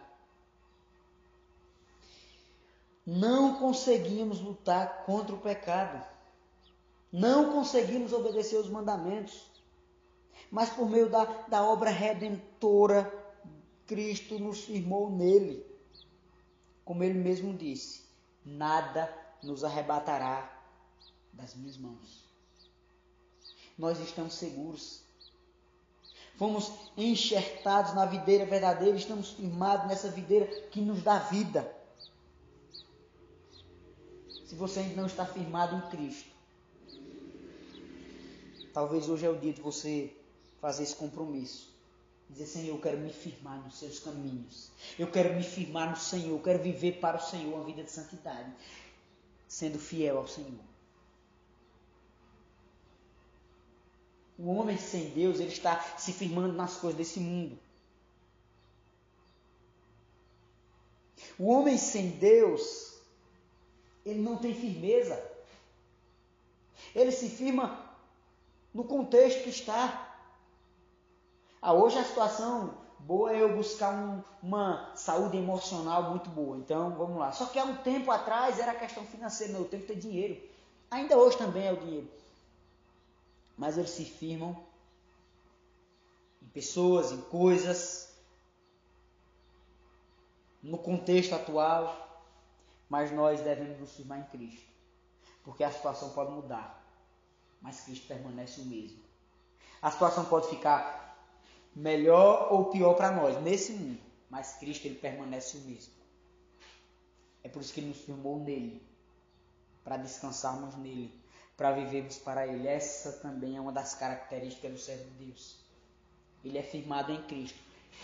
Não 3.05 3.55
conseguimos 3.55 4.39
lutar 4.39 5.05
contra 5.05 5.35
o 5.35 5.39
pecado. 5.39 6.05
Não 7.11 7.51
conseguimos 7.51 8.13
obedecer 8.13 8.57
os 8.57 8.69
mandamentos. 8.69 9.49
Mas 10.49 10.69
por 10.69 10.89
meio 10.89 11.09
da, 11.09 11.25
da 11.47 11.63
obra 11.63 11.89
redentora, 11.89 13.11
Cristo 13.87 14.37
nos 14.39 14.63
firmou 14.63 15.09
nele. 15.09 15.65
Como 16.85 17.03
ele 17.03 17.19
mesmo 17.19 17.53
disse: 17.53 18.03
nada 18.45 19.13
nos 19.41 19.63
arrebatará 19.63 20.51
das 21.33 21.55
minhas 21.55 21.77
mãos. 21.77 22.29
Nós 23.77 23.99
estamos 23.99 24.35
seguros 24.35 25.03
fomos 26.41 26.71
enxertados 26.97 27.93
na 27.93 28.03
videira 28.03 28.47
verdadeira, 28.47 28.97
estamos 28.97 29.29
firmados 29.29 29.85
nessa 29.87 30.09
videira 30.09 30.47
que 30.71 30.81
nos 30.81 31.03
dá 31.03 31.19
vida. 31.19 31.71
Se 34.51 34.57
você 34.57 34.81
ainda 34.81 34.97
não 34.97 35.05
está 35.05 35.25
firmado 35.25 35.77
em 35.77 35.89
Cristo, 35.91 36.29
talvez 38.73 39.07
hoje 39.07 39.25
é 39.25 39.29
o 39.29 39.39
dia 39.39 39.53
de 39.53 39.61
você 39.61 40.13
fazer 40.59 40.83
esse 40.83 40.93
compromisso. 40.93 41.73
Dizer, 42.29 42.47
Senhor, 42.47 42.75
eu 42.75 42.81
quero 42.81 42.97
me 42.97 43.13
firmar 43.13 43.63
nos 43.63 43.79
seus 43.79 43.99
caminhos. 43.99 44.69
Eu 44.99 45.09
quero 45.09 45.33
me 45.33 45.41
firmar 45.41 45.91
no 45.91 45.95
Senhor. 45.95 46.31
Eu 46.31 46.41
quero 46.41 46.61
viver 46.61 46.99
para 46.99 47.15
o 47.15 47.21
Senhor 47.21 47.55
uma 47.55 47.63
vida 47.63 47.81
de 47.81 47.91
santidade. 47.91 48.51
Sendo 49.47 49.79
fiel 49.79 50.17
ao 50.17 50.27
Senhor. 50.27 50.65
O 54.37 54.49
homem 54.49 54.77
sem 54.77 55.11
Deus, 55.11 55.39
ele 55.39 55.53
está 55.53 55.79
se 55.97 56.11
firmando 56.11 56.51
nas 56.51 56.75
coisas 56.75 56.97
desse 56.97 57.21
mundo. 57.21 57.57
O 61.39 61.47
homem 61.47 61.77
sem 61.77 62.09
Deus, 62.09 62.90
ele 64.05 64.21
não 64.21 64.37
tem 64.37 64.53
firmeza. 64.53 65.21
Ele 66.95 67.11
se 67.11 67.29
firma 67.29 67.79
no 68.73 68.83
contexto 68.83 69.43
que 69.43 69.49
está. 69.49 70.15
Ah, 71.61 71.73
hoje 71.73 71.97
a 71.97 72.03
situação 72.03 72.73
boa 72.99 73.31
é 73.33 73.41
eu 73.41 73.55
buscar 73.55 73.93
um, 73.93 74.23
uma 74.41 74.95
saúde 74.95 75.37
emocional 75.37 76.09
muito 76.09 76.29
boa. 76.29 76.57
Então, 76.57 76.91
vamos 76.91 77.17
lá. 77.17 77.31
Só 77.31 77.45
que 77.45 77.59
há 77.59 77.63
um 77.63 77.77
tempo 77.77 78.09
atrás 78.11 78.59
era 78.59 78.73
questão 78.73 79.05
financeira, 79.05 79.53
não, 79.53 79.61
eu 79.61 79.67
tenho 79.67 79.83
que 79.83 79.93
ter 79.93 79.99
dinheiro. 79.99 80.41
Ainda 80.89 81.17
hoje 81.17 81.37
também 81.37 81.67
é 81.67 81.71
o 81.71 81.77
dinheiro 81.77 82.21
mas 83.61 83.77
eles 83.77 83.91
se 83.91 84.05
firmam 84.05 84.57
em 86.41 86.47
pessoas, 86.47 87.11
em 87.11 87.21
coisas, 87.21 88.11
no 90.63 90.79
contexto 90.79 91.35
atual, 91.35 92.00
mas 92.91 93.09
nós 93.09 93.39
devemos 93.39 93.79
nos 93.79 93.95
firmar 93.95 94.19
em 94.19 94.23
Cristo, 94.25 94.69
porque 95.45 95.63
a 95.63 95.71
situação 95.71 96.09
pode 96.09 96.33
mudar. 96.33 96.77
mas 97.61 97.79
Cristo 97.85 98.05
permanece 98.05 98.59
o 98.59 98.65
mesmo. 98.65 98.99
A 99.81 99.89
situação 99.89 100.25
pode 100.25 100.49
ficar 100.49 101.15
melhor 101.73 102.51
ou 102.51 102.65
pior 102.65 102.95
para 102.95 103.11
nós 103.11 103.41
nesse 103.41 103.71
mundo, 103.71 104.01
mas 104.29 104.57
Cristo 104.57 104.87
ele 104.87 104.95
permanece 104.95 105.55
o 105.57 105.61
mesmo. 105.61 105.93
É 107.45 107.47
por 107.47 107.61
isso 107.61 107.73
que 107.73 107.79
ele 107.79 107.87
nos 107.87 108.01
firmou 108.01 108.41
nele, 108.41 108.85
para 109.85 109.95
descansarmos 109.95 110.75
nele, 110.75 111.17
para 111.55 111.71
vivermos 111.71 112.17
para 112.17 112.45
ele. 112.45 112.67
Essa 112.67 113.13
também 113.13 113.55
é 113.55 113.61
uma 113.61 113.71
das 113.71 113.95
características 113.95 114.69
do 114.69 114.77
servo 114.77 115.05
de 115.11 115.27
Deus. 115.27 115.55
Ele 116.43 116.57
é 116.57 116.63
firmado 116.63 117.13
em 117.13 117.23
Cristo, 117.23 117.59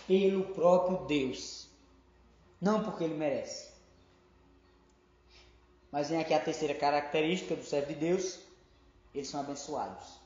pelo 0.06 0.54
próprio 0.54 1.06
Deus, 1.06 1.68
não 2.58 2.82
porque 2.82 3.04
ele 3.04 3.18
merece. 3.18 3.67
Mas 5.90 6.10
vem 6.10 6.20
aqui 6.20 6.34
a 6.34 6.40
terceira 6.40 6.74
característica 6.74 7.56
do 7.56 7.64
servo 7.64 7.88
de 7.88 7.94
Deus: 7.94 8.38
eles 9.14 9.28
são 9.28 9.40
abençoados. 9.40 10.18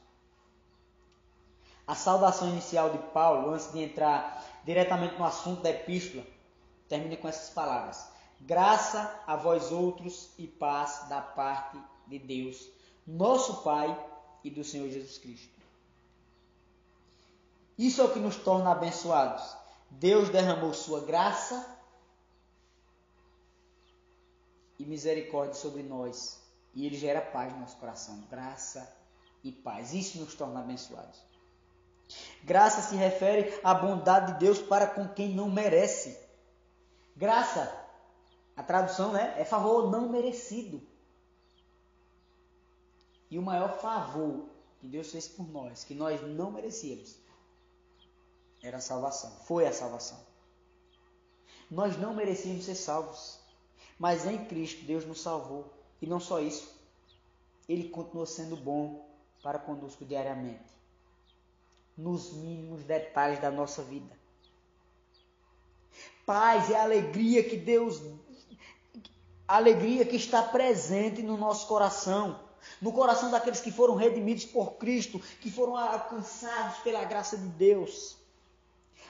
A 1.86 1.94
saudação 1.94 2.48
inicial 2.48 2.90
de 2.90 2.98
Paulo, 3.12 3.52
antes 3.52 3.72
de 3.72 3.80
entrar 3.80 4.44
diretamente 4.64 5.16
no 5.16 5.24
assunto 5.24 5.62
da 5.62 5.70
epístola, 5.70 6.24
termina 6.88 7.16
com 7.16 7.28
essas 7.28 7.50
palavras: 7.50 8.08
Graça 8.40 9.22
a 9.26 9.36
vós 9.36 9.70
outros 9.70 10.30
e 10.38 10.46
paz 10.46 11.06
da 11.08 11.20
parte 11.20 11.78
de 12.06 12.18
Deus, 12.18 12.68
nosso 13.06 13.62
Pai 13.62 13.96
e 14.42 14.50
do 14.50 14.64
Senhor 14.64 14.88
Jesus 14.90 15.18
Cristo. 15.18 15.62
Isso 17.78 18.00
é 18.00 18.04
o 18.04 18.12
que 18.12 18.18
nos 18.18 18.36
torna 18.36 18.72
abençoados. 18.72 19.56
Deus 19.90 20.28
derramou 20.28 20.72
sua 20.72 21.00
graça 21.00 21.66
e 24.78 24.84
misericórdia 24.84 25.54
sobre 25.54 25.82
nós. 25.82 26.40
E 26.74 26.86
Ele 26.86 26.96
gera 26.96 27.20
paz 27.20 27.52
no 27.52 27.60
nosso 27.60 27.76
coração. 27.76 28.20
Graça 28.30 28.90
e 29.44 29.52
paz. 29.52 29.92
Isso 29.92 30.18
nos 30.18 30.34
torna 30.34 30.60
abençoados. 30.60 31.20
Graça 32.42 32.82
se 32.82 32.96
refere 32.96 33.58
à 33.62 33.74
bondade 33.74 34.32
de 34.32 34.38
Deus 34.40 34.58
para 34.58 34.86
com 34.86 35.08
quem 35.08 35.34
não 35.34 35.50
merece. 35.50 36.18
Graça, 37.16 37.72
a 38.56 38.62
tradução 38.62 39.12
né, 39.12 39.34
é 39.38 39.44
favor 39.44 39.90
não 39.90 40.08
merecido. 40.08 40.82
E 43.30 43.38
o 43.38 43.42
maior 43.42 43.78
favor 43.80 44.46
que 44.80 44.88
Deus 44.88 45.10
fez 45.10 45.28
por 45.28 45.48
nós, 45.48 45.84
que 45.84 45.94
nós 45.94 46.20
não 46.22 46.50
merecíamos, 46.50 47.16
era 48.62 48.76
a 48.76 48.80
salvação. 48.80 49.30
Foi 49.46 49.66
a 49.66 49.72
salvação. 49.72 50.18
Nós 51.70 51.96
não 51.96 52.14
merecíamos 52.14 52.64
ser 52.64 52.74
salvos. 52.74 53.41
Mas 54.02 54.26
em 54.26 54.44
Cristo 54.46 54.84
Deus 54.84 55.06
nos 55.06 55.20
salvou. 55.20 55.72
E 56.00 56.08
não 56.08 56.18
só 56.18 56.40
isso, 56.40 56.76
Ele 57.68 57.88
continua 57.88 58.26
sendo 58.26 58.56
bom 58.56 59.08
para 59.40 59.60
conosco 59.60 60.04
diariamente, 60.04 60.72
nos 61.96 62.32
mínimos 62.32 62.82
detalhes 62.82 63.40
da 63.40 63.48
nossa 63.48 63.80
vida. 63.80 64.12
Paz 66.26 66.68
e 66.68 66.74
alegria 66.74 67.48
que 67.48 67.56
Deus, 67.56 68.02
a 69.46 69.54
alegria 69.54 70.04
que 70.04 70.16
está 70.16 70.42
presente 70.42 71.22
no 71.22 71.36
nosso 71.36 71.68
coração, 71.68 72.40
no 72.80 72.92
coração 72.92 73.30
daqueles 73.30 73.60
que 73.60 73.70
foram 73.70 73.94
redimidos 73.94 74.44
por 74.44 74.72
Cristo, 74.78 75.20
que 75.40 75.48
foram 75.48 75.76
alcançados 75.76 76.78
pela 76.78 77.04
graça 77.04 77.36
de 77.36 77.46
Deus. 77.50 78.16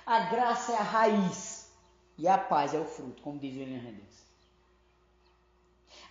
A 0.04 0.20
graça 0.26 0.72
é 0.72 0.76
a 0.76 0.82
raiz 0.82 1.70
e 2.18 2.28
a 2.28 2.36
paz 2.36 2.74
é 2.74 2.78
o 2.78 2.84
fruto, 2.84 3.22
como 3.22 3.38
diz 3.38 3.56
William 3.56 3.78
Hendricks. 3.78 4.11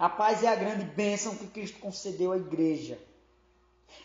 A 0.01 0.09
paz 0.09 0.41
é 0.41 0.47
a 0.47 0.55
grande 0.55 0.83
bênção 0.83 1.35
que 1.35 1.45
Cristo 1.45 1.77
concedeu 1.77 2.31
à 2.31 2.37
igreja. 2.37 2.99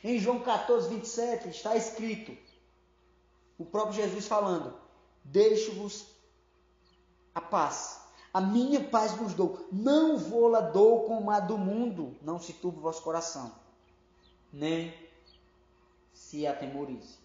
Em 0.05 0.19
João 0.19 0.41
14, 0.41 0.91
27 0.91 1.49
está 1.49 1.75
escrito, 1.75 2.37
o 3.57 3.65
próprio 3.65 3.95
Jesus 3.95 4.29
falando: 4.29 4.79
Deixo-vos 5.25 6.05
a 7.35 7.41
paz. 7.41 7.99
A 8.31 8.43
minha 8.43 8.85
paz 8.85 9.13
vos 9.13 9.33
dou. 9.33 9.67
Não 9.73 10.19
vou-la 10.19 10.61
dou 10.61 11.05
como 11.05 11.31
a 11.31 11.41
do 11.41 11.57
mundo. 11.57 12.15
Não 12.21 12.39
se 12.39 12.53
turbe 12.53 12.77
o 12.77 12.83
vosso 12.83 13.01
coração, 13.03 13.51
nem 14.53 14.95
se 16.13 16.47
atemorize. 16.47 17.17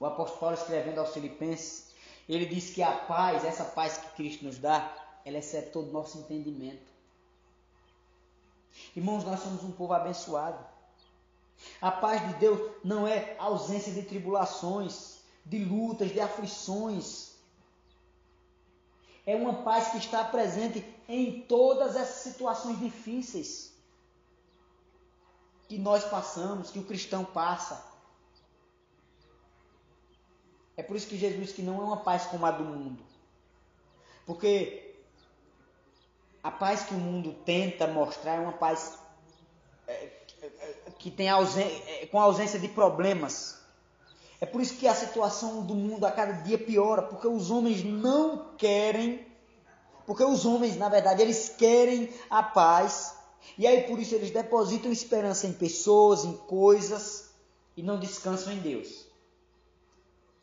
O 0.00 0.06
apóstolo 0.06 0.40
Paulo 0.40 0.56
escrevendo 0.56 1.00
aos 1.00 1.12
Filipenses, 1.12 1.92
ele 2.26 2.46
diz 2.46 2.70
que 2.70 2.82
a 2.82 2.92
paz, 2.92 3.44
essa 3.44 3.64
paz 3.64 3.98
que 3.98 4.16
Cristo 4.16 4.46
nos 4.46 4.56
dá, 4.56 5.05
ela 5.26 5.38
excede 5.38 5.70
todo 5.70 5.88
o 5.88 5.92
nosso 5.92 6.18
entendimento. 6.18 6.86
Irmãos, 8.94 9.24
nós 9.24 9.40
somos 9.40 9.64
um 9.64 9.72
povo 9.72 9.92
abençoado. 9.92 10.64
A 11.80 11.90
paz 11.90 12.24
de 12.28 12.34
Deus 12.34 12.70
não 12.84 13.08
é 13.08 13.34
ausência 13.36 13.92
de 13.92 14.02
tribulações, 14.02 15.18
de 15.44 15.64
lutas, 15.64 16.12
de 16.12 16.20
aflições. 16.20 17.32
É 19.26 19.34
uma 19.34 19.64
paz 19.64 19.88
que 19.88 19.98
está 19.98 20.22
presente 20.22 20.86
em 21.08 21.42
todas 21.42 21.96
essas 21.96 22.22
situações 22.22 22.78
difíceis 22.78 23.74
que 25.66 25.76
nós 25.76 26.04
passamos, 26.04 26.70
que 26.70 26.78
o 26.78 26.84
cristão 26.84 27.24
passa. 27.24 27.84
É 30.76 30.84
por 30.84 30.94
isso 30.94 31.08
que 31.08 31.18
Jesus 31.18 31.40
disse 31.40 31.54
que 31.54 31.62
não 31.62 31.80
é 31.80 31.84
uma 31.84 31.96
paz 31.96 32.26
como 32.26 32.46
a 32.46 32.52
do 32.52 32.62
mundo. 32.62 33.02
Porque 34.24 34.85
a 36.46 36.50
paz 36.52 36.84
que 36.84 36.94
o 36.94 36.96
mundo 36.96 37.34
tenta 37.44 37.88
mostrar 37.88 38.36
é 38.36 38.38
uma 38.38 38.52
paz 38.52 38.96
é, 39.88 40.10
que 40.96 41.10
tem 41.10 41.28
é, 41.28 42.06
com 42.06 42.20
ausência 42.20 42.56
de 42.56 42.68
problemas. 42.68 43.58
É 44.40 44.46
por 44.46 44.60
isso 44.60 44.76
que 44.76 44.86
a 44.86 44.94
situação 44.94 45.66
do 45.66 45.74
mundo 45.74 46.06
a 46.06 46.12
cada 46.12 46.34
dia 46.44 46.56
piora, 46.56 47.02
porque 47.02 47.26
os 47.26 47.50
homens 47.50 47.82
não 47.82 48.54
querem, 48.56 49.26
porque 50.06 50.22
os 50.22 50.46
homens, 50.46 50.76
na 50.76 50.88
verdade, 50.88 51.20
eles 51.20 51.48
querem 51.48 52.10
a 52.30 52.44
paz, 52.44 53.16
e 53.58 53.66
aí 53.66 53.82
por 53.82 53.98
isso 53.98 54.14
eles 54.14 54.30
depositam 54.30 54.92
esperança 54.92 55.48
em 55.48 55.52
pessoas, 55.52 56.24
em 56.24 56.36
coisas, 56.36 57.28
e 57.76 57.82
não 57.82 57.98
descansam 57.98 58.52
em 58.52 58.60
Deus. 58.60 59.04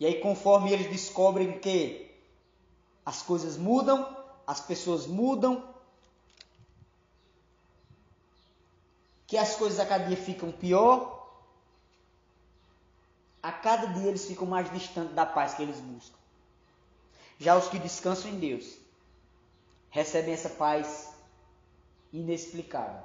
E 0.02 0.06
aí, 0.06 0.16
conforme 0.20 0.74
eles 0.74 0.92
descobrem 0.92 1.60
que 1.60 2.12
as 3.06 3.22
coisas 3.22 3.56
mudam, 3.56 4.06
as 4.46 4.60
pessoas 4.60 5.08
mudam, 5.08 5.72
que 9.34 9.38
as 9.40 9.56
coisas 9.56 9.80
a 9.80 9.86
cada 9.88 10.06
dia 10.06 10.16
ficam 10.16 10.52
pior, 10.52 11.28
a 13.42 13.52
cada 13.52 13.88
dia 13.88 14.10
eles 14.10 14.26
ficam 14.26 14.46
mais 14.46 14.72
distantes 14.72 15.16
da 15.16 15.26
paz 15.26 15.56
que 15.56 15.64
eles 15.64 15.80
buscam. 15.80 16.16
Já 17.40 17.58
os 17.58 17.68
que 17.68 17.80
descansam 17.80 18.30
em 18.30 18.38
Deus 18.38 18.78
recebem 19.90 20.36
essa 20.36 20.50
paz 20.50 21.16
inexplicável. 22.12 23.02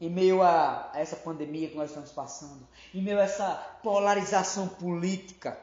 Em 0.00 0.10
meio 0.10 0.42
a, 0.42 0.90
a 0.92 0.98
essa 0.98 1.14
pandemia 1.14 1.68
que 1.68 1.76
nós 1.76 1.90
estamos 1.90 2.10
passando, 2.10 2.66
em 2.92 3.00
meio 3.00 3.20
a 3.20 3.22
essa 3.22 3.54
polarização 3.84 4.66
política, 4.66 5.56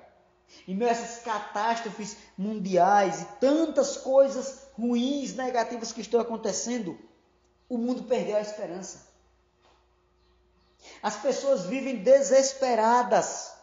em 0.65 0.73
meio 0.73 0.89
a 0.89 0.93
essas 0.93 1.21
catástrofes 1.23 2.15
mundiais 2.38 3.21
e 3.21 3.25
tantas 3.41 3.97
coisas 3.97 4.65
ruins, 4.77 5.36
negativas 5.36 5.91
que 5.91 5.99
estão 5.99 6.21
acontecendo, 6.21 6.97
o 7.73 7.77
mundo 7.77 8.03
perdeu 8.03 8.38
a 8.38 8.41
esperança. 8.41 9.07
As 11.01 11.15
pessoas 11.15 11.65
vivem 11.65 12.03
desesperadas, 12.03 13.53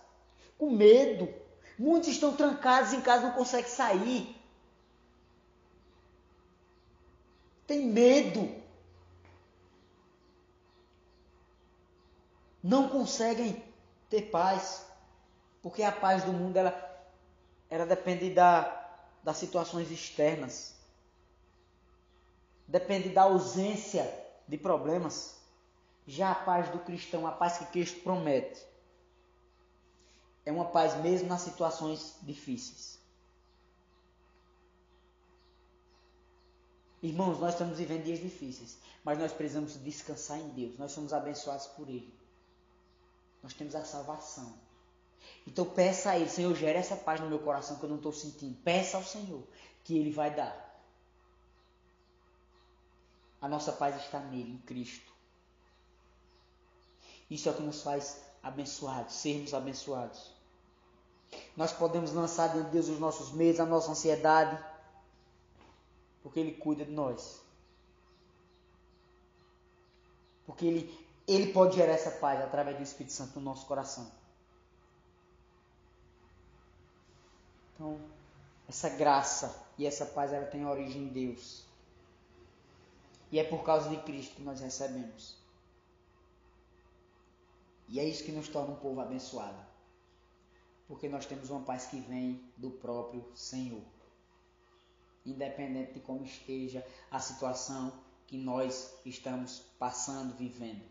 com 0.58 0.70
medo. 0.70 1.32
Muitos 1.78 2.08
estão 2.08 2.36
trancados 2.36 2.92
em 2.92 3.00
casa, 3.00 3.28
não 3.28 3.32
conseguem 3.32 3.70
sair. 3.70 4.36
Tem 7.66 7.86
medo. 7.86 8.60
Não 12.62 12.88
conseguem 12.88 13.62
ter 14.08 14.22
paz. 14.22 14.84
Porque 15.62 15.82
a 15.82 15.92
paz 15.92 16.24
do 16.24 16.32
mundo 16.32 16.56
ela, 16.56 17.06
ela 17.68 17.86
depende 17.86 18.30
da, 18.30 18.90
das 19.22 19.36
situações 19.36 19.90
externas 19.90 20.79
depende 22.70 23.08
da 23.08 23.22
ausência 23.22 24.08
de 24.46 24.56
problemas. 24.56 25.38
Já 26.06 26.32
a 26.32 26.34
paz 26.34 26.68
do 26.70 26.78
cristão, 26.78 27.26
a 27.26 27.32
paz 27.32 27.58
que 27.58 27.66
Cristo 27.66 28.00
promete, 28.00 28.64
é 30.46 30.52
uma 30.52 30.66
paz 30.66 30.96
mesmo 30.96 31.28
nas 31.28 31.42
situações 31.42 32.16
difíceis. 32.22 32.98
Irmãos, 37.02 37.38
nós 37.38 37.54
estamos 37.54 37.78
vivendo 37.78 38.04
dias 38.04 38.20
difíceis, 38.20 38.78
mas 39.02 39.18
nós 39.18 39.32
precisamos 39.32 39.82
descansar 39.82 40.38
em 40.38 40.48
Deus. 40.50 40.78
Nós 40.78 40.92
somos 40.92 41.12
abençoados 41.12 41.66
por 41.68 41.88
Ele. 41.88 42.12
Nós 43.42 43.54
temos 43.54 43.74
a 43.74 43.84
salvação. 43.84 44.54
Então 45.46 45.64
peça 45.64 46.10
a 46.10 46.18
Ele, 46.18 46.28
Senhor, 46.28 46.54
gere 46.54 46.78
essa 46.78 46.96
paz 46.96 47.20
no 47.20 47.28
meu 47.28 47.38
coração 47.38 47.78
que 47.78 47.84
eu 47.84 47.88
não 47.88 47.96
estou 47.96 48.12
sentindo. 48.12 48.56
Peça 48.62 48.96
ao 48.96 49.04
Senhor 49.04 49.42
que 49.82 49.96
Ele 49.96 50.10
vai 50.10 50.34
dar. 50.34 50.69
A 53.40 53.48
nossa 53.48 53.72
paz 53.72 53.96
está 53.96 54.18
nele, 54.20 54.52
em 54.52 54.58
Cristo. 54.58 55.10
Isso 57.30 57.48
é 57.48 57.52
o 57.52 57.54
que 57.54 57.62
nos 57.62 57.82
faz 57.82 58.20
abençoados, 58.42 59.14
sermos 59.14 59.54
abençoados. 59.54 60.32
Nós 61.56 61.72
podemos 61.72 62.12
lançar 62.12 62.48
diante 62.48 62.66
de 62.66 62.72
Deus 62.72 62.88
os 62.88 62.98
nossos 62.98 63.32
medos, 63.32 63.60
a 63.60 63.66
nossa 63.66 63.92
ansiedade, 63.92 64.62
porque 66.22 66.40
Ele 66.40 66.52
cuida 66.52 66.84
de 66.84 66.90
nós. 66.90 67.40
Porque 70.44 70.66
Ele, 70.66 71.06
Ele 71.26 71.52
pode 71.52 71.76
gerar 71.76 71.92
essa 71.92 72.10
paz 72.10 72.40
através 72.40 72.76
do 72.76 72.82
Espírito 72.82 73.12
Santo 73.12 73.38
no 73.38 73.44
nosso 73.44 73.66
coração. 73.66 74.10
Então, 77.74 77.98
essa 78.68 78.88
graça 78.90 79.64
e 79.78 79.86
essa 79.86 80.04
paz 80.04 80.32
ela 80.32 80.46
tem 80.46 80.66
origem 80.66 81.04
em 81.04 81.08
Deus. 81.08 81.69
E 83.30 83.38
é 83.38 83.44
por 83.44 83.62
causa 83.62 83.88
de 83.88 83.96
Cristo 83.98 84.36
que 84.36 84.42
nós 84.42 84.60
recebemos. 84.60 85.36
E 87.88 87.98
é 87.98 88.04
isso 88.04 88.24
que 88.24 88.32
nos 88.32 88.48
torna 88.48 88.72
um 88.72 88.76
povo 88.76 89.00
abençoado. 89.00 89.58
Porque 90.86 91.08
nós 91.08 91.26
temos 91.26 91.50
uma 91.50 91.60
paz 91.60 91.86
que 91.86 92.00
vem 92.00 92.42
do 92.56 92.70
próprio 92.70 93.24
Senhor. 93.34 93.82
Independente 95.24 95.94
de 95.94 96.00
como 96.00 96.24
esteja 96.24 96.86
a 97.10 97.20
situação 97.20 97.92
que 98.26 98.36
nós 98.36 98.94
estamos 99.04 99.60
passando, 99.78 100.34
vivendo. 100.36 100.82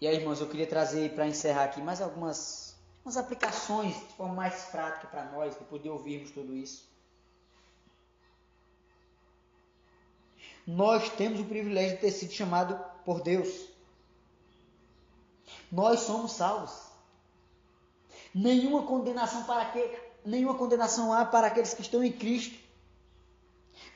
E 0.00 0.06
aí, 0.06 0.16
irmãos, 0.16 0.40
eu 0.40 0.48
queria 0.48 0.66
trazer 0.66 1.14
para 1.14 1.26
encerrar 1.26 1.64
aqui 1.64 1.80
mais 1.80 2.00
algumas 2.00 2.70
umas 3.04 3.16
aplicações 3.16 3.94
de 3.94 4.14
forma 4.14 4.34
mais 4.34 4.64
prática 4.64 5.06
para 5.08 5.24
nós, 5.30 5.54
depois 5.56 5.82
de 5.82 5.88
ouvirmos 5.88 6.30
tudo 6.30 6.54
isso. 6.56 6.89
Nós 10.70 11.10
temos 11.10 11.40
o 11.40 11.44
privilégio 11.44 11.96
de 11.96 12.02
ter 12.02 12.12
sido 12.12 12.32
chamado 12.32 12.78
por 13.04 13.20
Deus. 13.20 13.48
Nós 15.70 16.00
somos 16.00 16.32
salvos. 16.32 16.72
Nenhuma 18.32 18.84
condenação 18.84 19.42
para 19.44 19.64
que, 19.72 19.98
nenhuma 20.24 20.54
condenação 20.54 21.12
há 21.12 21.24
para 21.24 21.48
aqueles 21.48 21.74
que 21.74 21.82
estão 21.82 22.04
em 22.04 22.12
Cristo. 22.12 22.56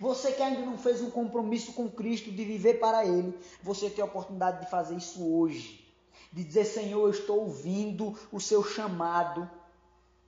Você 0.01 0.33
que 0.33 0.43
ainda 0.43 0.63
não 0.63 0.77
fez 0.77 1.01
um 1.01 1.11
compromisso 1.11 1.73
com 1.75 1.89
Cristo 1.89 2.33
de 2.33 2.45
viver 2.45 2.81
para 2.81 3.07
Ele, 3.07 3.39
você 3.63 3.89
tem 3.89 4.03
a 4.03 4.07
oportunidade 4.07 4.65
de 4.65 4.71
fazer 4.71 4.97
isso 4.97 5.25
hoje. 5.25 5.87
De 6.33 6.43
dizer, 6.43 6.65
Senhor, 6.65 7.03
eu 7.03 7.11
estou 7.11 7.39
ouvindo 7.43 8.19
o 8.33 8.41
seu 8.41 8.65
chamado 8.65 9.49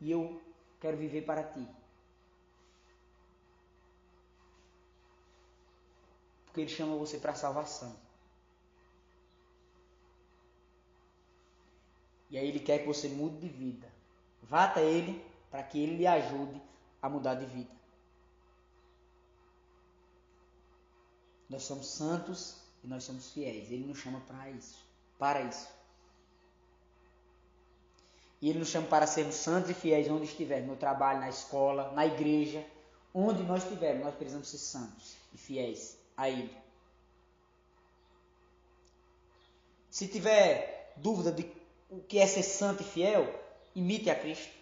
e 0.00 0.12
eu 0.12 0.40
quero 0.80 0.96
viver 0.96 1.22
para 1.22 1.42
Ti. 1.42 1.66
Porque 6.56 6.62
Ele 6.62 6.74
chama 6.74 6.96
você 6.96 7.18
para 7.18 7.32
a 7.32 7.34
salvação. 7.34 7.94
E 12.30 12.38
aí 12.38 12.48
Ele 12.48 12.60
quer 12.60 12.78
que 12.78 12.86
você 12.86 13.10
mude 13.10 13.36
de 13.40 13.48
vida. 13.50 13.86
Vá 14.42 14.64
até 14.64 14.82
Ele 14.82 15.22
para 15.50 15.62
que 15.62 15.78
Ele 15.78 15.98
lhe 15.98 16.06
ajude 16.06 16.58
a 17.02 17.10
mudar 17.10 17.34
de 17.34 17.44
vida. 17.44 17.70
Nós 21.50 21.64
somos 21.64 21.88
santos 21.88 22.56
e 22.82 22.86
nós 22.86 23.04
somos 23.04 23.30
fiéis. 23.32 23.70
Ele 23.70 23.86
nos 23.86 23.98
chama 23.98 24.20
para 24.20 24.50
isso. 24.50 24.82
Para 25.18 25.42
isso. 25.42 25.68
E 28.40 28.48
Ele 28.48 28.60
nos 28.60 28.68
chama 28.68 28.86
para 28.86 29.06
sermos 29.06 29.34
santos 29.34 29.68
e 29.68 29.74
fiéis 29.74 30.08
onde 30.08 30.24
estivermos, 30.24 30.70
no 30.70 30.76
trabalho, 30.76 31.20
na 31.20 31.28
escola, 31.28 31.92
na 31.92 32.06
igreja, 32.06 32.66
onde 33.12 33.42
nós 33.42 33.62
estivermos, 33.62 34.06
nós 34.06 34.14
precisamos 34.14 34.48
ser 34.48 34.56
santos 34.56 35.18
e 35.34 35.36
fiéis 35.36 35.95
a 36.16 36.28
Ele. 36.28 36.56
Se 39.90 40.08
tiver 40.08 40.92
dúvida 40.96 41.32
de 41.32 41.50
o 41.88 42.00
que 42.00 42.18
é 42.18 42.26
ser 42.26 42.42
santo 42.42 42.82
e 42.82 42.86
fiel, 42.86 43.32
imite 43.74 44.10
a 44.10 44.18
Cristo. 44.18 44.52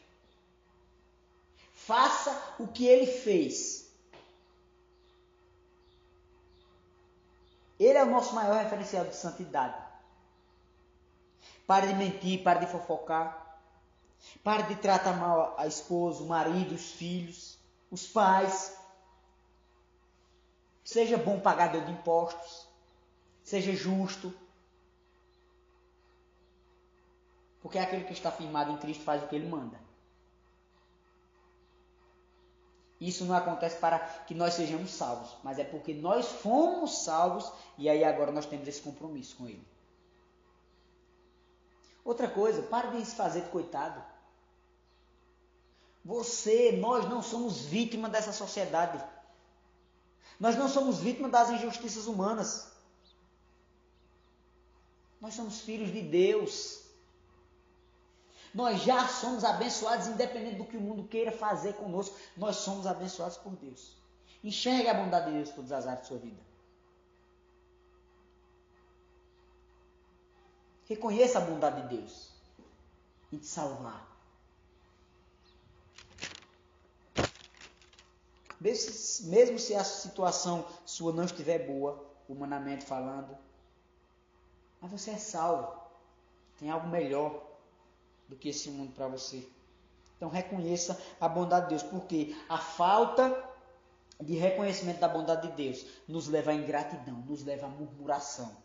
Faça 1.73 2.55
o 2.59 2.69
que 2.69 2.87
Ele 2.87 3.07
fez. 3.07 3.85
Ele 7.79 7.99
é 7.99 8.05
o 8.05 8.11
nosso 8.11 8.35
maior 8.35 8.63
referencial 8.63 9.05
de 9.05 9.17
santidade. 9.17 9.83
Pare 11.67 11.89
de 11.89 11.95
mentir, 11.95 12.43
pare 12.43 12.61
de 12.61 12.71
fofocar. 12.71 13.61
Pare 14.43 14.65
de 14.65 14.77
tratar 14.77 15.17
mal 15.17 15.55
a 15.59 15.67
esposa, 15.67 16.23
o 16.23 16.27
marido, 16.27 16.75
os 16.75 16.93
filhos, 16.93 17.59
os 17.91 18.07
pais. 18.07 18.77
Seja 20.85 21.17
bom 21.17 21.41
pagador 21.41 21.85
de 21.85 21.93
impostos. 21.93 22.69
Seja 23.43 23.73
justo. 23.73 24.33
Porque 27.63 27.79
aquele 27.79 28.05
que 28.05 28.13
está 28.13 28.31
firmado 28.31 28.71
em 28.71 28.77
Cristo 28.77 29.03
faz 29.03 29.23
o 29.23 29.27
que 29.27 29.35
ele 29.35 29.49
manda. 29.49 29.83
Isso 33.01 33.25
não 33.25 33.35
acontece 33.35 33.77
para 33.79 33.99
que 33.99 34.35
nós 34.35 34.55
sejamos 34.55 34.91
salvos, 34.91 35.37
mas 35.43 35.59
é 35.59 35.65
porque 35.65 35.93
nós 35.93 36.27
fomos 36.27 37.05
salvos 37.05 37.51
e 37.77 37.89
aí 37.89 38.05
agora 38.05 38.31
nós 38.31 38.47
temos 38.47 38.69
esse 38.69 38.81
compromisso 38.81 39.37
com 39.37 39.49
Ele. 39.49 39.67
Outra 42.05 42.29
coisa, 42.29 42.63
pare 42.63 42.97
de 42.97 43.05
se 43.05 43.15
fazer 43.15 43.43
de 43.43 43.49
coitado. 43.49 44.03
Você, 46.05 46.73
nós 46.73 47.09
não 47.09 47.23
somos 47.23 47.63
vítima 47.63 48.09
dessa 48.09 48.33
sociedade. 48.33 49.03
Nós 50.39 50.57
não 50.57 50.69
somos 50.69 50.99
vítima 50.99 51.29
das 51.29 51.51
injustiças 51.51 52.07
humanas. 52.07 52.73
Nós 55.21 55.35
somos 55.35 55.61
filhos 55.61 55.93
de 55.93 56.03
Deus. 56.03 56.83
Nós 58.53 58.83
já 58.83 59.09
somos 59.09 59.43
abençoados, 59.43 60.07
independente 60.07 60.57
do 60.57 60.65
que 60.65 60.77
o 60.77 60.81
mundo 60.81 61.09
queira 61.09 61.33
fazer 61.33 61.75
conosco. 61.75 62.17
Nós 62.37 62.57
somos 62.57 62.87
abençoados 62.87 63.37
por 63.37 63.53
Deus. 63.57 63.97
Enxergue 64.43 64.89
a 64.89 64.95
bondade 64.95 65.27
de 65.27 65.39
Deus 65.39 65.51
por 65.51 65.65
áreas 65.73 66.01
de 66.03 66.07
sua 66.07 66.19
vida. 66.19 66.41
Reconheça 70.87 71.39
a 71.39 71.41
bondade 71.41 71.83
de 71.83 71.97
Deus 71.97 72.31
em 73.33 73.39
te 73.39 73.47
salvar. 73.47 74.14
Mesmo 78.65 79.59
se 79.59 79.75
a 79.75 79.85
situação 79.85 80.67
sua 80.87 81.13
não 81.13 81.25
estiver 81.25 81.67
boa, 81.67 82.03
humanamente 82.27 82.87
falando, 82.87 83.37
mas 84.81 84.91
você 84.91 85.11
é 85.11 85.19
salvo. 85.19 85.79
Tem 86.59 86.71
algo 86.71 86.89
melhor 86.89 87.43
do 88.27 88.37
que 88.37 88.49
esse 88.49 88.71
mundo 88.71 88.95
para 88.95 89.07
você. 89.07 89.47
Então 90.17 90.31
reconheça 90.31 90.99
a 91.21 91.29
bondade 91.29 91.69
de 91.69 91.77
Deus, 91.77 91.83
porque 91.83 92.35
a 92.49 92.57
falta 92.57 93.51
de 94.19 94.35
reconhecimento 94.35 94.99
da 94.99 95.09
bondade 95.09 95.49
de 95.49 95.55
Deus 95.55 95.85
nos 96.09 96.29
leva 96.29 96.53
à 96.53 96.55
ingratidão, 96.55 97.17
nos 97.17 97.45
leva 97.45 97.67
à 97.67 97.69
murmuração. 97.69 98.57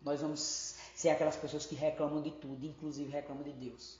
Nós 0.00 0.22
vamos 0.22 0.76
ser 0.94 1.10
aquelas 1.10 1.36
pessoas 1.36 1.66
que 1.66 1.74
reclamam 1.74 2.22
de 2.22 2.30
tudo, 2.30 2.64
inclusive 2.64 3.12
reclamam 3.12 3.42
de 3.42 3.52
Deus. 3.52 3.98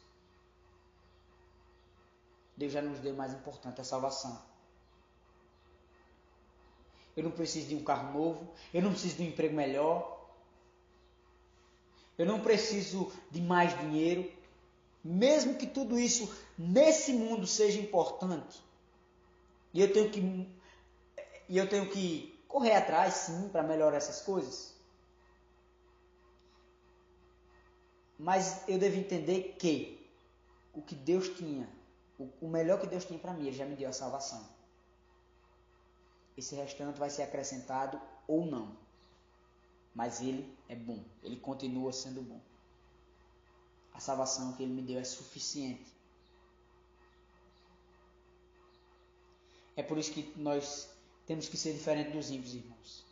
Deus 2.56 2.72
já 2.72 2.80
nos 2.80 3.00
deu 3.00 3.14
mais 3.14 3.34
importante, 3.34 3.82
a 3.82 3.84
salvação. 3.84 4.51
Eu 7.16 7.24
não 7.24 7.30
preciso 7.30 7.68
de 7.68 7.74
um 7.74 7.84
carro 7.84 8.12
novo, 8.12 8.48
eu 8.72 8.80
não 8.80 8.90
preciso 8.90 9.16
de 9.16 9.22
um 9.22 9.26
emprego 9.26 9.54
melhor, 9.54 10.20
eu 12.16 12.26
não 12.26 12.40
preciso 12.40 13.12
de 13.30 13.40
mais 13.40 13.78
dinheiro, 13.80 14.30
mesmo 15.04 15.56
que 15.56 15.66
tudo 15.66 15.98
isso 15.98 16.32
nesse 16.56 17.12
mundo 17.12 17.46
seja 17.46 17.80
importante. 17.80 18.62
E 19.74 19.80
eu 19.80 19.92
tenho 19.92 20.10
que 20.10 20.48
e 21.48 21.58
eu 21.58 21.68
tenho 21.68 21.88
que 21.90 22.38
correr 22.48 22.74
atrás 22.74 23.14
sim 23.14 23.48
para 23.48 23.62
melhorar 23.62 23.96
essas 23.96 24.20
coisas. 24.20 24.74
Mas 28.18 28.66
eu 28.68 28.78
devo 28.78 28.96
entender 28.96 29.56
que 29.58 30.08
o 30.72 30.80
que 30.80 30.94
Deus 30.94 31.28
tinha, 31.28 31.68
o, 32.40 32.48
melhor 32.48 32.80
que 32.80 32.86
Deus 32.86 33.04
tinha 33.04 33.18
para 33.18 33.32
mim, 33.32 33.48
Ele 33.48 33.56
já 33.56 33.66
me 33.66 33.74
deu 33.74 33.88
a 33.88 33.92
salvação. 33.92 34.46
Esse 36.36 36.54
restante 36.54 36.98
vai 36.98 37.10
ser 37.10 37.22
acrescentado 37.22 38.00
ou 38.26 38.46
não. 38.46 38.76
Mas 39.94 40.20
Ele 40.20 40.56
é 40.68 40.74
bom, 40.74 41.02
Ele 41.22 41.36
continua 41.36 41.92
sendo 41.92 42.22
bom. 42.22 42.40
A 43.92 44.00
salvação 44.00 44.52
que 44.54 44.62
Ele 44.62 44.72
me 44.72 44.82
deu 44.82 44.98
é 44.98 45.04
suficiente. 45.04 45.92
É 49.76 49.82
por 49.82 49.98
isso 49.98 50.12
que 50.12 50.32
nós 50.36 50.88
temos 51.26 51.48
que 51.48 51.56
ser 51.56 51.72
diferentes 51.72 52.12
dos 52.12 52.30
ímpios, 52.30 52.54
irmãos. 52.54 53.04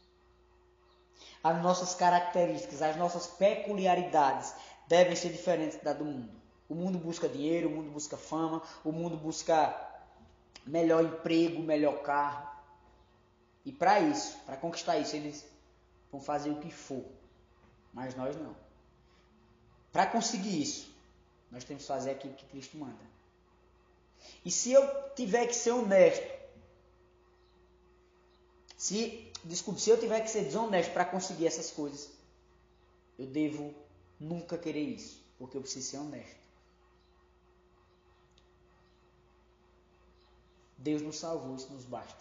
As 1.43 1.63
nossas 1.63 1.95
características, 1.95 2.83
as 2.83 2.97
nossas 2.97 3.27
peculiaridades 3.27 4.55
devem 4.87 5.17
ser 5.17 5.31
diferentes 5.31 5.83
da 5.83 5.93
do 5.93 6.05
mundo. 6.05 6.41
O 6.69 6.75
mundo 6.75 6.99
busca 6.99 7.29
dinheiro, 7.29 7.69
o 7.69 7.73
mundo 7.73 7.91
busca 7.91 8.17
fama, 8.17 8.63
o 8.85 8.93
mundo 8.93 9.17
busca 9.17 9.75
melhor 10.67 11.03
emprego, 11.03 11.63
melhor 11.63 12.03
carro. 12.03 12.60
E 13.65 13.73
para 13.73 14.01
isso, 14.01 14.39
para 14.47 14.57
conquistar 14.57 14.99
isso, 14.99 15.15
eles 15.17 15.47
vão 16.11 16.21
fazer 16.21 16.51
o 16.51 16.61
que 16.61 16.71
for, 16.71 17.05
mas 17.93 18.15
nós 18.15 18.37
não. 18.37 18.57
Para 19.93 20.07
conseguir 20.07 20.63
isso, 20.63 20.91
nós 21.51 21.65
temos 21.65 21.83
que 21.83 21.89
fazer 21.89 22.13
aquilo 22.13 22.35
que 22.35 22.47
Cristo 22.47 22.77
manda. 22.77 23.11
E 24.45 24.51
se 24.51 24.73
eu 24.73 25.11
tiver 25.15 25.47
que 25.47 25.55
ser 25.55 25.73
honesto, 25.73 26.41
se, 28.77 29.31
desculpe, 29.45 29.81
se 29.81 29.91
eu 29.91 30.01
tiver 30.01 30.21
que 30.21 30.31
ser 30.31 30.45
desonesto 30.45 30.93
para 30.93 31.05
conseguir 31.05 31.47
essas 31.47 31.71
coisas, 31.71 32.11
eu 33.19 33.27
devo 33.27 33.75
nunca 34.19 34.57
querer 34.57 34.85
isso, 34.85 35.23
porque 35.39 35.57
eu 35.57 35.61
preciso 35.61 35.91
ser 35.91 35.99
honesto. 35.99 36.41
Deus 40.79 41.03
nos 41.03 41.19
salvou, 41.19 41.57
isso 41.57 41.71
nos 41.71 41.85
basta. 41.85 42.20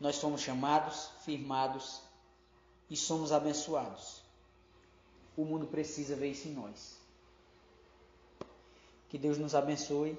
Nós 0.00 0.16
somos 0.16 0.40
chamados, 0.40 1.10
firmados 1.24 2.00
e 2.88 2.96
somos 2.96 3.32
abençoados. 3.32 4.22
O 5.36 5.44
mundo 5.44 5.66
precisa 5.66 6.16
ver 6.16 6.30
isso 6.30 6.48
em 6.48 6.52
nós. 6.52 6.98
Que 9.08 9.18
Deus 9.18 9.38
nos 9.38 9.54
abençoe. 9.54 10.18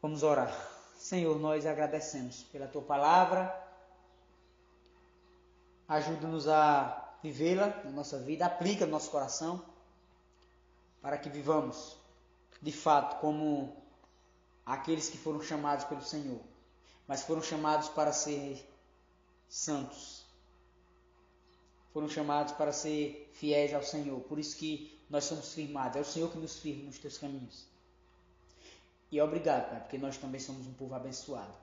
Vamos 0.00 0.22
orar. 0.22 0.52
Senhor, 0.98 1.38
nós 1.38 1.66
agradecemos 1.66 2.42
pela 2.44 2.66
tua 2.66 2.82
palavra. 2.82 3.54
Ajuda-nos 5.88 6.48
a 6.48 7.04
vivê-la 7.22 7.68
na 7.84 7.90
nossa 7.90 8.18
vida, 8.18 8.44
aplica 8.44 8.84
no 8.84 8.92
nosso 8.92 9.10
coração, 9.10 9.64
para 11.00 11.16
que 11.16 11.30
vivamos 11.30 11.96
de 12.60 12.70
fato 12.72 13.18
como 13.20 13.74
aqueles 14.64 15.08
que 15.08 15.18
foram 15.18 15.42
chamados 15.42 15.84
pelo 15.86 16.02
Senhor, 16.02 16.40
mas 17.06 17.22
foram 17.22 17.42
chamados 17.42 17.88
para 17.88 18.12
ser 18.12 18.66
santos. 19.48 20.24
Foram 21.92 22.08
chamados 22.08 22.52
para 22.54 22.72
ser 22.72 23.30
fiéis 23.34 23.72
ao 23.72 23.82
Senhor. 23.82 24.20
Por 24.22 24.38
isso 24.38 24.56
que 24.56 24.98
nós 25.08 25.24
somos 25.24 25.52
firmados. 25.54 25.96
É 25.96 26.00
o 26.00 26.04
Senhor 26.04 26.30
que 26.30 26.38
nos 26.38 26.58
firma 26.58 26.84
nos 26.84 26.98
teus 26.98 27.18
caminhos. 27.18 27.66
E 29.12 29.20
obrigado, 29.20 29.70
Pai, 29.70 29.80
porque 29.80 29.98
nós 29.98 30.16
também 30.16 30.40
somos 30.40 30.66
um 30.66 30.72
povo 30.72 30.94
abençoado. 30.94 31.54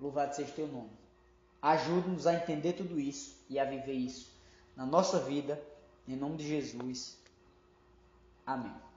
Louvado 0.00 0.34
seja 0.34 0.50
o 0.50 0.54
teu 0.54 0.66
nome. 0.66 0.90
Ajude-nos 1.62 2.26
a 2.26 2.34
entender 2.34 2.72
tudo 2.72 2.98
isso 2.98 3.36
e 3.48 3.58
a 3.58 3.64
viver 3.64 3.94
isso 3.94 4.30
na 4.74 4.86
nossa 4.86 5.20
vida. 5.20 5.60
Em 6.06 6.16
nome 6.16 6.36
de 6.36 6.48
Jesus. 6.48 7.18
Amém. 8.46 8.87